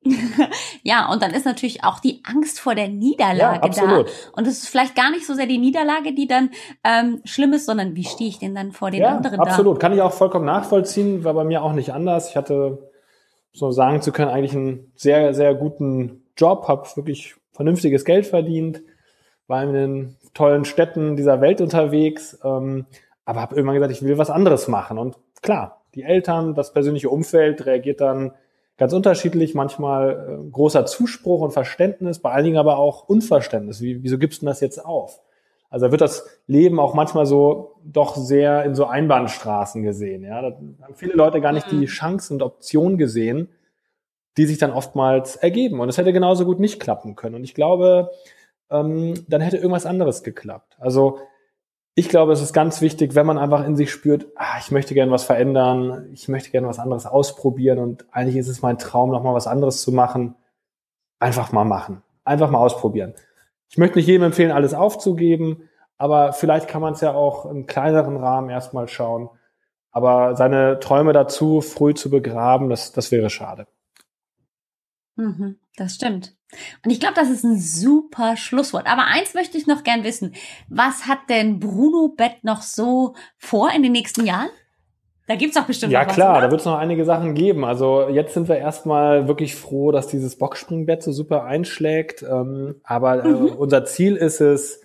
[0.84, 4.06] ja, und dann ist natürlich auch die Angst vor der Niederlage ja, da.
[4.32, 6.52] Und es ist vielleicht gar nicht so sehr die Niederlage, die dann
[6.84, 9.48] ähm, schlimm ist, sondern wie stehe ich denn dann vor den ja, anderen absolut.
[9.48, 9.52] da?
[9.52, 12.30] Absolut, kann ich auch vollkommen nachvollziehen, war bei mir auch nicht anders.
[12.30, 12.90] Ich hatte
[13.52, 18.82] so sagen zu können, eigentlich einen sehr, sehr guten Job, habe wirklich vernünftiges Geld verdient,
[19.48, 22.86] war in den tollen Städten dieser Welt unterwegs, ähm,
[23.26, 24.98] aber habe irgendwann gesagt, ich will was anderes machen.
[24.98, 28.32] Und klar, die Eltern, das persönliche Umfeld reagiert dann
[28.80, 33.82] ganz unterschiedlich, manchmal äh, großer Zuspruch und Verständnis, bei einigen aber auch Unverständnis.
[33.82, 35.22] Wie, wieso gibst du das jetzt auf?
[35.70, 40.24] Also da wird das Leben auch manchmal so doch sehr in so Einbahnstraßen gesehen.
[40.24, 40.48] Ja, da
[40.82, 43.50] haben viele Leute gar nicht die Chancen und Optionen gesehen,
[44.38, 45.80] die sich dann oftmals ergeben.
[45.80, 47.36] Und es hätte genauso gut nicht klappen können.
[47.36, 48.10] Und ich glaube,
[48.72, 50.78] ähm, dann hätte irgendwas anderes geklappt.
[50.80, 51.20] Also
[52.00, 54.94] ich glaube, es ist ganz wichtig, wenn man einfach in sich spürt, ah, ich möchte
[54.94, 59.12] gerne was verändern, ich möchte gerne was anderes ausprobieren und eigentlich ist es mein Traum,
[59.12, 60.36] nochmal was anderes zu machen.
[61.20, 62.02] Einfach mal machen.
[62.24, 63.16] Einfach mal ausprobieren.
[63.70, 67.66] Ich möchte nicht jedem empfehlen, alles aufzugeben, aber vielleicht kann man es ja auch im
[67.66, 69.30] kleineren Rahmen erstmal schauen.
[69.92, 73.68] Aber seine Träume dazu früh zu begraben, das, das wäre schade.
[75.18, 76.39] Mhm, das stimmt.
[76.84, 78.88] Und ich glaube, das ist ein super Schlusswort.
[78.88, 80.34] Aber eins möchte ich noch gern wissen.
[80.68, 84.50] Was hat denn Bruno Bett noch so vor in den nächsten Jahren?
[85.28, 86.42] Da gibt's doch bestimmt ja, noch was, klar, oder?
[86.42, 87.64] da wird es noch einige Sachen geben.
[87.64, 92.24] Also jetzt sind wir erstmal wirklich froh, dass dieses Boxspringbett so super einschlägt.
[92.24, 93.48] Ähm, aber äh, mhm.
[93.50, 94.82] unser Ziel ist es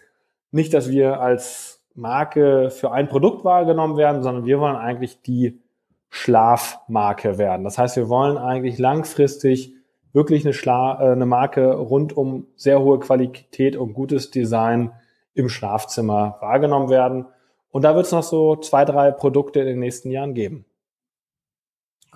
[0.51, 5.63] nicht, dass wir als Marke für ein Produkt wahrgenommen werden, sondern wir wollen eigentlich die
[6.11, 7.65] Schlafmarke werden.
[7.65, 9.74] Das heißt, wir wollen eigentlich langfristig
[10.15, 14.93] wirklich eine, Schla äh, eine Marke rund um sehr hohe Qualität und gutes Design
[15.35, 17.27] im Schlafzimmer wahrgenommen werden.
[17.71, 20.65] Und da wird es noch so zwei, drei Produkte in den nächsten Jahren geben.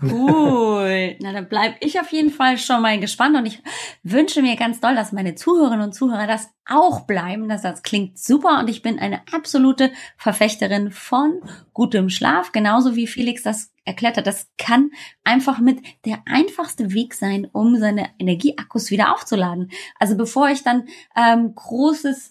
[0.00, 1.16] Cool.
[1.20, 3.62] Na, dann bleib ich auf jeden Fall schon mal gespannt und ich
[4.02, 7.48] wünsche mir ganz doll, dass meine Zuhörerinnen und Zuhörer das auch bleiben.
[7.48, 11.40] Das, das klingt super und ich bin eine absolute Verfechterin von
[11.72, 14.26] gutem Schlaf, genauso wie Felix das erklärt hat.
[14.26, 14.90] Das kann
[15.24, 19.70] einfach mit der einfachste Weg sein, um seine Energieakkus wieder aufzuladen.
[19.98, 22.30] Also bevor ich dann ähm, großes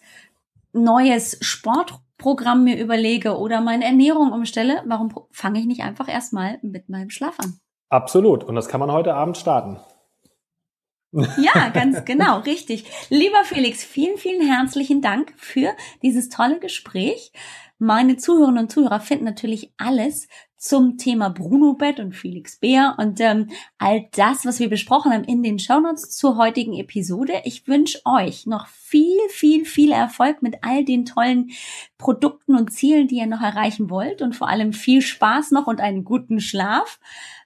[0.74, 1.38] neues
[2.18, 7.09] Sportprogramm mir überlege oder meine Ernährung umstelle, warum fange ich nicht einfach erstmal mit meinem
[7.09, 7.59] Schlaf an?
[7.89, 8.43] Absolut.
[8.43, 9.80] Und das kann man heute Abend starten.
[11.11, 12.86] Ja, ganz genau, richtig.
[13.09, 17.32] Lieber Felix, vielen, vielen herzlichen Dank für dieses tolle Gespräch.
[17.78, 20.28] Meine Zuhörerinnen und Zuhörer finden natürlich alles
[20.58, 25.24] zum Thema Bruno Bett und Felix Bär und ähm, all das, was wir besprochen haben
[25.24, 27.34] in den Shownotes zur heutigen Episode.
[27.43, 31.51] Ich wünsche euch noch viel, viel, viel Erfolg mit all den tollen
[31.97, 35.80] Produkten und Zielen, die ihr noch erreichen wollt und vor allem viel Spaß noch und
[35.80, 36.99] einen guten Schlaf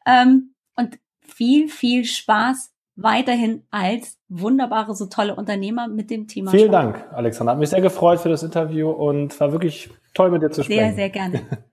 [0.06, 6.52] ähm, und viel, viel Spaß weiterhin als wunderbare, so tolle Unternehmer mit dem Thema.
[6.52, 6.96] Vielen Sport.
[6.96, 7.54] Dank, Alexander.
[7.54, 10.80] Hat mich sehr gefreut für das Interview und war wirklich toll mit dir zu sprechen.
[10.80, 11.42] Sehr, sehr gerne.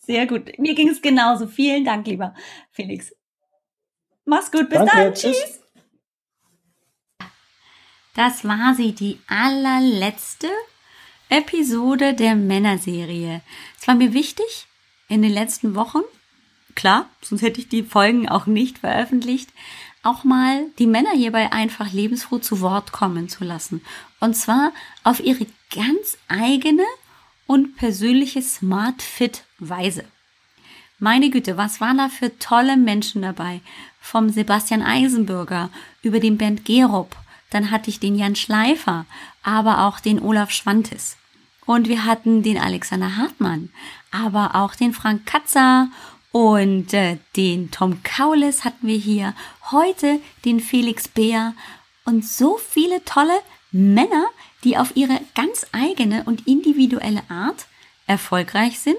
[0.00, 0.58] Sehr gut.
[0.58, 1.46] Mir ging es genauso.
[1.46, 2.34] Vielen Dank, lieber
[2.72, 3.14] Felix.
[4.24, 4.68] Mach's gut.
[4.68, 5.14] Bis Danke, dann.
[5.14, 5.36] Tschüss.
[5.36, 5.60] tschüss.
[8.14, 10.48] Das war sie, die allerletzte
[11.28, 13.40] Episode der Männerserie.
[13.80, 14.66] Es war mir wichtig,
[15.08, 16.00] in den letzten Wochen,
[16.74, 19.50] klar, sonst hätte ich die Folgen auch nicht veröffentlicht,
[20.02, 23.82] auch mal die Männer hierbei einfach lebensfroh zu Wort kommen zu lassen.
[24.18, 24.72] Und zwar
[25.04, 26.84] auf ihre ganz eigene
[27.50, 30.04] und persönliche Smart Fit Weise.
[31.00, 33.60] Meine Güte, was waren da für tolle Menschen dabei?
[34.00, 35.68] Vom Sebastian Eisenbürger
[36.00, 37.16] über den Bernd Gerob,
[37.50, 39.04] dann hatte ich den Jan Schleifer,
[39.42, 41.16] aber auch den Olaf Schwantes.
[41.66, 43.70] Und wir hatten den Alexander Hartmann,
[44.12, 45.88] aber auch den Frank Katzer
[46.30, 49.34] und äh, den Tom Kaulis hatten wir hier.
[49.72, 51.54] Heute den Felix Beer
[52.04, 53.40] und so viele tolle
[53.72, 54.26] Männer,
[54.64, 57.66] die auf ihre ganz eigene und individuelle Art
[58.06, 58.98] erfolgreich sind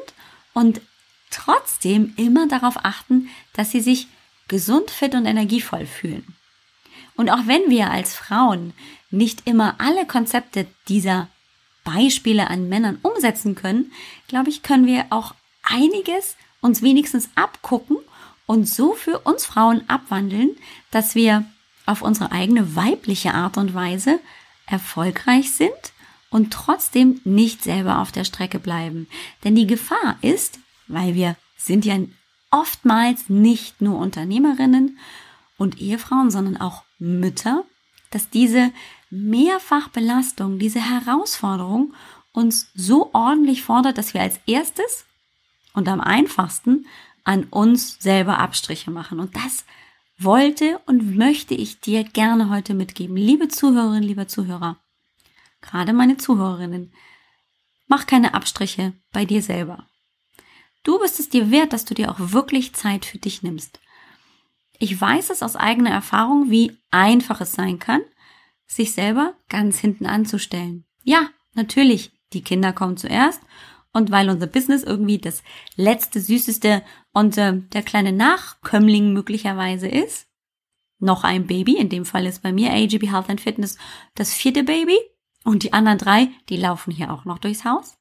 [0.54, 0.82] und
[1.30, 4.08] trotzdem immer darauf achten, dass sie sich
[4.48, 6.36] gesund, fit und energievoll fühlen.
[7.16, 8.74] Und auch wenn wir als Frauen
[9.10, 11.28] nicht immer alle Konzepte dieser
[11.84, 13.92] Beispiele an Männern umsetzen können,
[14.28, 15.34] glaube ich, können wir auch
[15.64, 17.98] einiges uns wenigstens abgucken
[18.46, 20.52] und so für uns Frauen abwandeln,
[20.92, 21.46] dass wir
[21.86, 24.20] auf unsere eigene weibliche Art und Weise
[24.72, 25.94] erfolgreich sind
[26.30, 29.08] und trotzdem nicht selber auf der Strecke bleiben.
[29.44, 31.98] Denn die Gefahr ist, weil wir sind ja
[32.50, 34.98] oftmals nicht nur Unternehmerinnen
[35.58, 37.64] und Ehefrauen, sondern auch Mütter,
[38.10, 38.72] dass diese
[39.10, 41.94] Mehrfachbelastung, diese Herausforderung
[42.34, 45.06] uns so ordentlich fordert, dass wir als erstes
[45.74, 46.86] und am einfachsten
[47.24, 49.20] an uns selber Abstriche machen.
[49.20, 49.66] Und das
[50.24, 53.16] wollte und möchte ich dir gerne heute mitgeben.
[53.16, 54.78] Liebe Zuhörerinnen, lieber Zuhörer,
[55.62, 56.94] gerade meine Zuhörerinnen,
[57.88, 59.88] mach keine Abstriche bei dir selber.
[60.84, 63.80] Du bist es dir wert, dass du dir auch wirklich Zeit für dich nimmst.
[64.80, 68.02] Ich weiß es aus eigener Erfahrung, wie einfach es sein kann,
[68.66, 70.86] sich selber ganz hinten anzustellen.
[71.04, 73.42] Ja, natürlich, die Kinder kommen zuerst
[73.94, 75.44] und weil unser Business irgendwie das
[75.76, 76.84] letzte, süßeste
[77.14, 80.28] und äh, der kleine Nachkömmling möglicherweise ist,
[81.00, 83.78] noch ein Baby, in dem Fall ist bei mir AGB Health and Fitness
[84.16, 84.98] das vierte Baby
[85.44, 87.98] und die anderen drei, die laufen hier auch noch durchs Haus.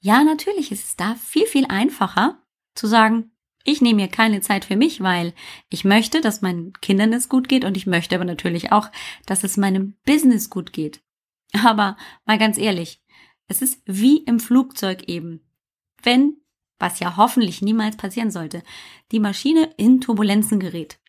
[0.00, 2.40] Ja, natürlich ist es da viel, viel einfacher
[2.74, 3.32] zu sagen,
[3.64, 5.34] ich nehme mir keine Zeit für mich, weil
[5.68, 8.90] ich möchte, dass meinen Kindern es gut geht und ich möchte aber natürlich auch,
[9.26, 11.02] dass es meinem Business gut geht.
[11.52, 13.02] Aber mal ganz ehrlich,
[13.48, 15.40] es ist wie im Flugzeug eben.
[16.02, 16.36] Wenn,
[16.78, 18.62] was ja hoffentlich niemals passieren sollte,
[19.10, 21.00] die Maschine in Turbulenzen gerät,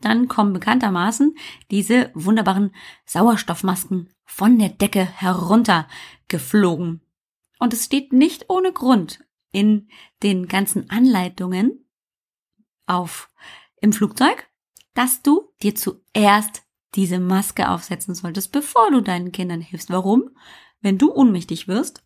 [0.00, 1.36] dann kommen bekanntermaßen
[1.70, 2.74] diese wunderbaren
[3.04, 7.02] Sauerstoffmasken von der Decke heruntergeflogen.
[7.58, 9.22] Und es steht nicht ohne Grund
[9.52, 9.88] in
[10.22, 11.86] den ganzen Anleitungen
[12.86, 13.30] auf
[13.82, 14.48] im Flugzeug,
[14.94, 16.62] dass du dir zuerst
[16.94, 19.90] diese Maske aufsetzen solltest, bevor du deinen Kindern hilfst.
[19.90, 20.30] Warum?
[20.80, 22.02] Wenn du ohnmächtig wirst,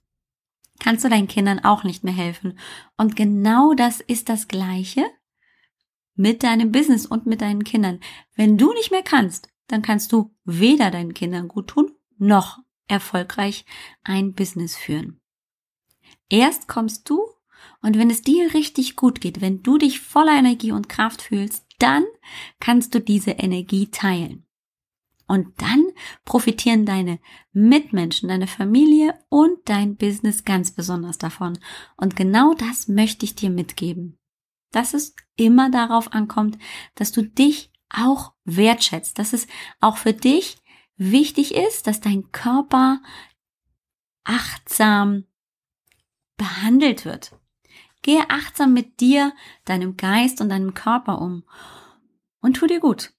[0.81, 2.59] kannst du deinen Kindern auch nicht mehr helfen.
[2.97, 5.05] Und genau das ist das Gleiche
[6.15, 8.01] mit deinem Business und mit deinen Kindern.
[8.35, 13.65] Wenn du nicht mehr kannst, dann kannst du weder deinen Kindern gut tun, noch erfolgreich
[14.03, 15.21] ein Business führen.
[16.29, 17.21] Erst kommst du
[17.81, 21.67] und wenn es dir richtig gut geht, wenn du dich voller Energie und Kraft fühlst,
[21.79, 22.05] dann
[22.61, 24.47] kannst du diese Energie teilen.
[25.27, 25.87] Und dann
[26.25, 27.19] profitieren deine
[27.53, 31.59] Mitmenschen, deine Familie und dein Business ganz besonders davon.
[31.97, 34.19] Und genau das möchte ich dir mitgeben.
[34.75, 36.59] dass es immer darauf ankommt,
[36.97, 39.47] dass du dich auch wertschätzt, dass es
[39.81, 40.59] auch für dich
[40.97, 43.01] wichtig ist, dass dein Körper
[44.25, 45.25] achtsam
[46.37, 47.39] behandelt wird.
[48.03, 49.33] Gehe achtsam mit dir,
[49.65, 51.45] deinem Geist und deinem Körper um
[52.41, 53.13] und tu dir gut,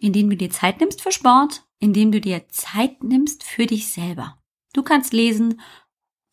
[0.00, 4.40] indem du dir Zeit nimmst für Sport, indem du dir Zeit nimmst für dich selber.
[4.72, 5.60] Du kannst lesen,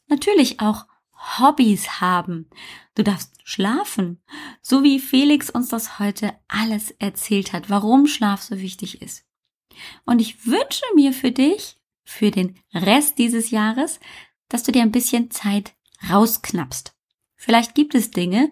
[0.08, 0.86] natürlich auch
[1.40, 2.50] Hobbys haben.
[2.96, 4.22] Du darfst schlafen,
[4.62, 9.26] so wie Felix uns das heute alles erzählt hat, warum Schlaf so wichtig ist.
[10.06, 14.00] Und ich wünsche mir für dich, für den Rest dieses Jahres,
[14.48, 15.76] dass du dir ein bisschen Zeit
[16.10, 16.96] rausknappst.
[17.36, 18.52] Vielleicht gibt es Dinge,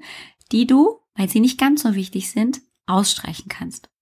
[0.52, 3.93] die du, weil sie nicht ganz so wichtig sind, ausstreichen kannst.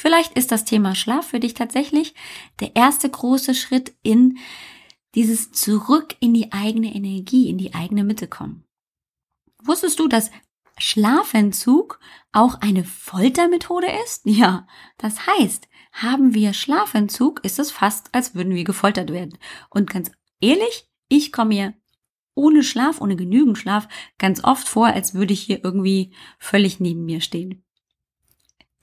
[0.00, 2.14] Vielleicht ist das Thema Schlaf für dich tatsächlich
[2.58, 4.38] der erste große Schritt in
[5.14, 8.64] dieses Zurück in die eigene Energie, in die eigene Mitte kommen.
[9.62, 10.30] Wusstest du, dass
[10.78, 12.00] Schlafentzug
[12.32, 14.22] auch eine Foltermethode ist?
[14.24, 19.36] Ja, das heißt, haben wir Schlafentzug, ist es fast, als würden wir gefoltert werden.
[19.68, 21.74] Und ganz ehrlich, ich komme mir
[22.34, 23.86] ohne Schlaf, ohne genügend Schlaf
[24.16, 27.62] ganz oft vor, als würde ich hier irgendwie völlig neben mir stehen.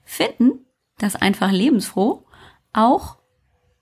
[0.05, 0.65] finden
[0.97, 2.25] das einfach lebensfroh
[2.73, 3.17] auch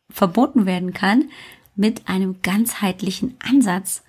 [0.10, 1.30] verbunden werden kann
[1.76, 4.04] mit einem ganzheitlichen Ansatz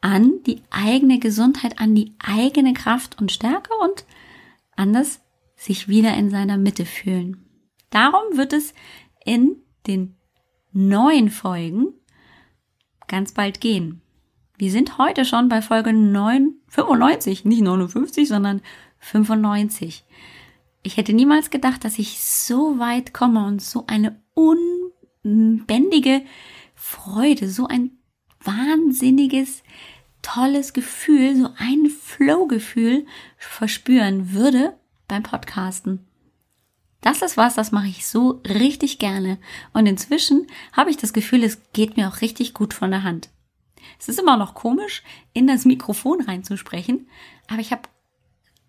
[0.00, 4.06] an die eigene Gesundheit, an die eigene Kraft und Stärke und
[4.76, 5.20] anders
[5.56, 7.44] sich wieder in seiner Mitte fühlen.
[7.90, 8.72] Darum wird es
[9.26, 9.56] in
[9.86, 10.16] den
[10.72, 11.88] neuen Folgen
[13.08, 14.00] ganz bald gehen.
[14.60, 18.60] Wir sind heute schon bei Folge 9, 95, nicht 59, sondern
[18.98, 20.04] 95.
[20.82, 26.20] Ich hätte niemals gedacht, dass ich so weit komme und so eine un bändige
[26.74, 27.92] Freude, so ein
[28.44, 29.62] wahnsinniges,
[30.20, 33.06] tolles Gefühl, so ein Flow-Gefühl
[33.38, 36.06] verspüren würde beim Podcasten.
[37.00, 39.38] Das ist was, das mache ich so richtig gerne.
[39.72, 43.30] Und inzwischen habe ich das Gefühl, es geht mir auch richtig gut von der Hand.
[44.00, 45.02] Es ist immer noch komisch,
[45.34, 47.06] in das Mikrofon reinzusprechen,
[47.48, 47.82] aber ich habe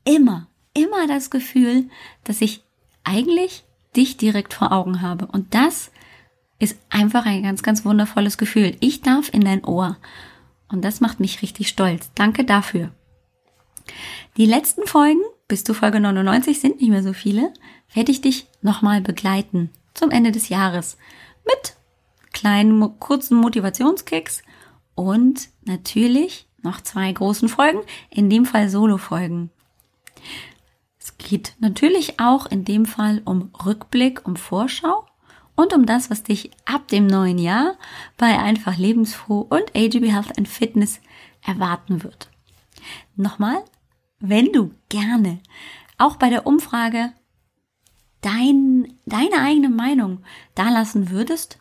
[0.03, 1.89] immer, immer das Gefühl,
[2.25, 2.63] dass ich
[3.05, 3.63] eigentlich
[3.95, 5.27] dich direkt vor Augen habe.
[5.27, 5.89] Und das
[6.59, 8.75] ist einfach ein ganz, ganz wundervolles Gefühl.
[8.82, 9.97] Ich darf in dein Ohr.
[10.69, 12.11] Und das macht mich richtig stolz.
[12.13, 12.91] Danke dafür.
[14.36, 17.53] Die letzten Folgen, bis zu Folge 99 sind nicht mehr so viele,
[17.93, 20.97] werde ich dich nochmal begleiten zum Ende des Jahres
[21.45, 21.75] mit
[22.32, 24.43] kleinen, kurzen Motivationskicks
[24.96, 27.80] und natürlich noch zwei großen Folgen,
[28.10, 29.50] in dem Fall Solo-Folgen.
[31.00, 35.06] Es geht natürlich auch in dem Fall um Rückblick, um Vorschau
[35.56, 37.78] und um das, was dich ab dem neuen Jahr
[38.18, 41.00] bei Einfach Lebensfroh und AGB Health and Fitness
[41.42, 42.30] erwarten wird.
[43.16, 43.64] Nochmal,
[44.20, 45.39] wenn du gerne
[45.98, 47.14] auch bei der Umfrage
[48.22, 50.24] dein, deine eigene Meinung
[50.56, 51.61] dalassen würdest,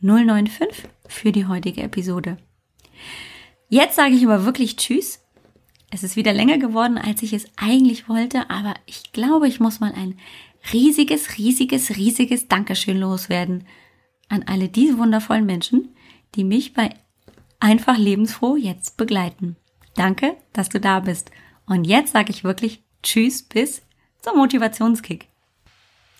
[0.02, 2.38] 095 für die heutige Episode.
[3.70, 5.20] Jetzt sage ich aber wirklich Tschüss.
[5.92, 9.80] Es ist wieder länger geworden, als ich es eigentlich wollte, aber ich glaube, ich muss
[9.80, 10.18] mal ein
[10.74, 13.68] riesiges, riesiges, riesiges Dankeschön loswerden
[14.30, 15.90] an alle diese wundervollen Menschen,
[16.34, 16.90] die mich bei
[17.64, 19.56] Einfach lebensfroh jetzt begleiten.
[19.96, 21.32] Danke, dass du da bist.
[21.66, 23.82] Und jetzt sage ich wirklich Tschüss bis
[24.22, 25.30] zum Motivationskick.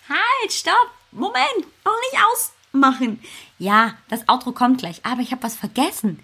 [0.08, 3.20] Halt, stopp, Moment, noch nicht ausmachen.
[3.58, 6.18] Ja, das Outro kommt gleich, aber ich habe was vergessen.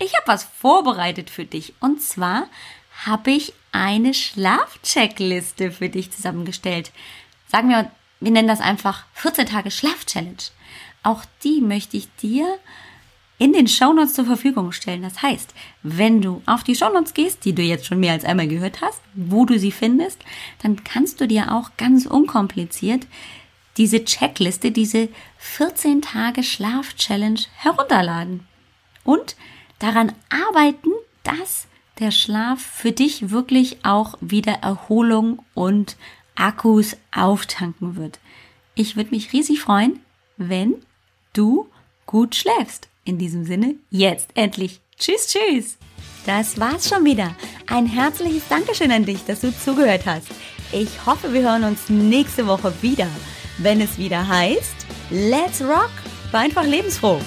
[0.00, 1.74] Ich habe was vorbereitet für dich.
[1.78, 2.48] Und zwar
[3.06, 6.90] habe ich eine Schlafcheckliste für dich zusammengestellt.
[7.46, 10.50] Sagen wir, wir nennen das einfach 14 Tage Schlafchallenge.
[11.04, 12.58] Auch die möchte ich dir
[13.38, 15.02] in den Shownotes zur Verfügung stellen.
[15.02, 18.48] Das heißt, wenn du auf die Shownotes gehst, die du jetzt schon mehr als einmal
[18.48, 20.20] gehört hast, wo du sie findest,
[20.62, 23.06] dann kannst du dir auch ganz unkompliziert
[23.76, 25.08] diese Checkliste, diese
[25.38, 28.46] 14 Tage Schlaf-Challenge herunterladen
[29.02, 29.36] und
[29.78, 30.90] daran arbeiten,
[31.24, 31.66] dass
[31.98, 35.96] der Schlaf für dich wirklich auch wieder Erholung und
[36.34, 38.18] Akkus auftanken wird.
[38.74, 40.00] Ich würde mich riesig freuen,
[40.36, 40.74] wenn
[41.32, 41.68] du
[42.06, 42.88] gut schläfst.
[43.04, 44.80] In diesem Sinne, jetzt endlich.
[44.98, 45.76] Tschüss, tschüss.
[46.24, 47.34] Das war's schon wieder.
[47.66, 50.28] Ein herzliches Dankeschön an dich, dass du zugehört hast.
[50.72, 53.08] Ich hoffe, wir hören uns nächste Woche wieder,
[53.58, 55.90] wenn es wieder heißt, Let's Rock,
[56.32, 57.20] war einfach lebensfroh.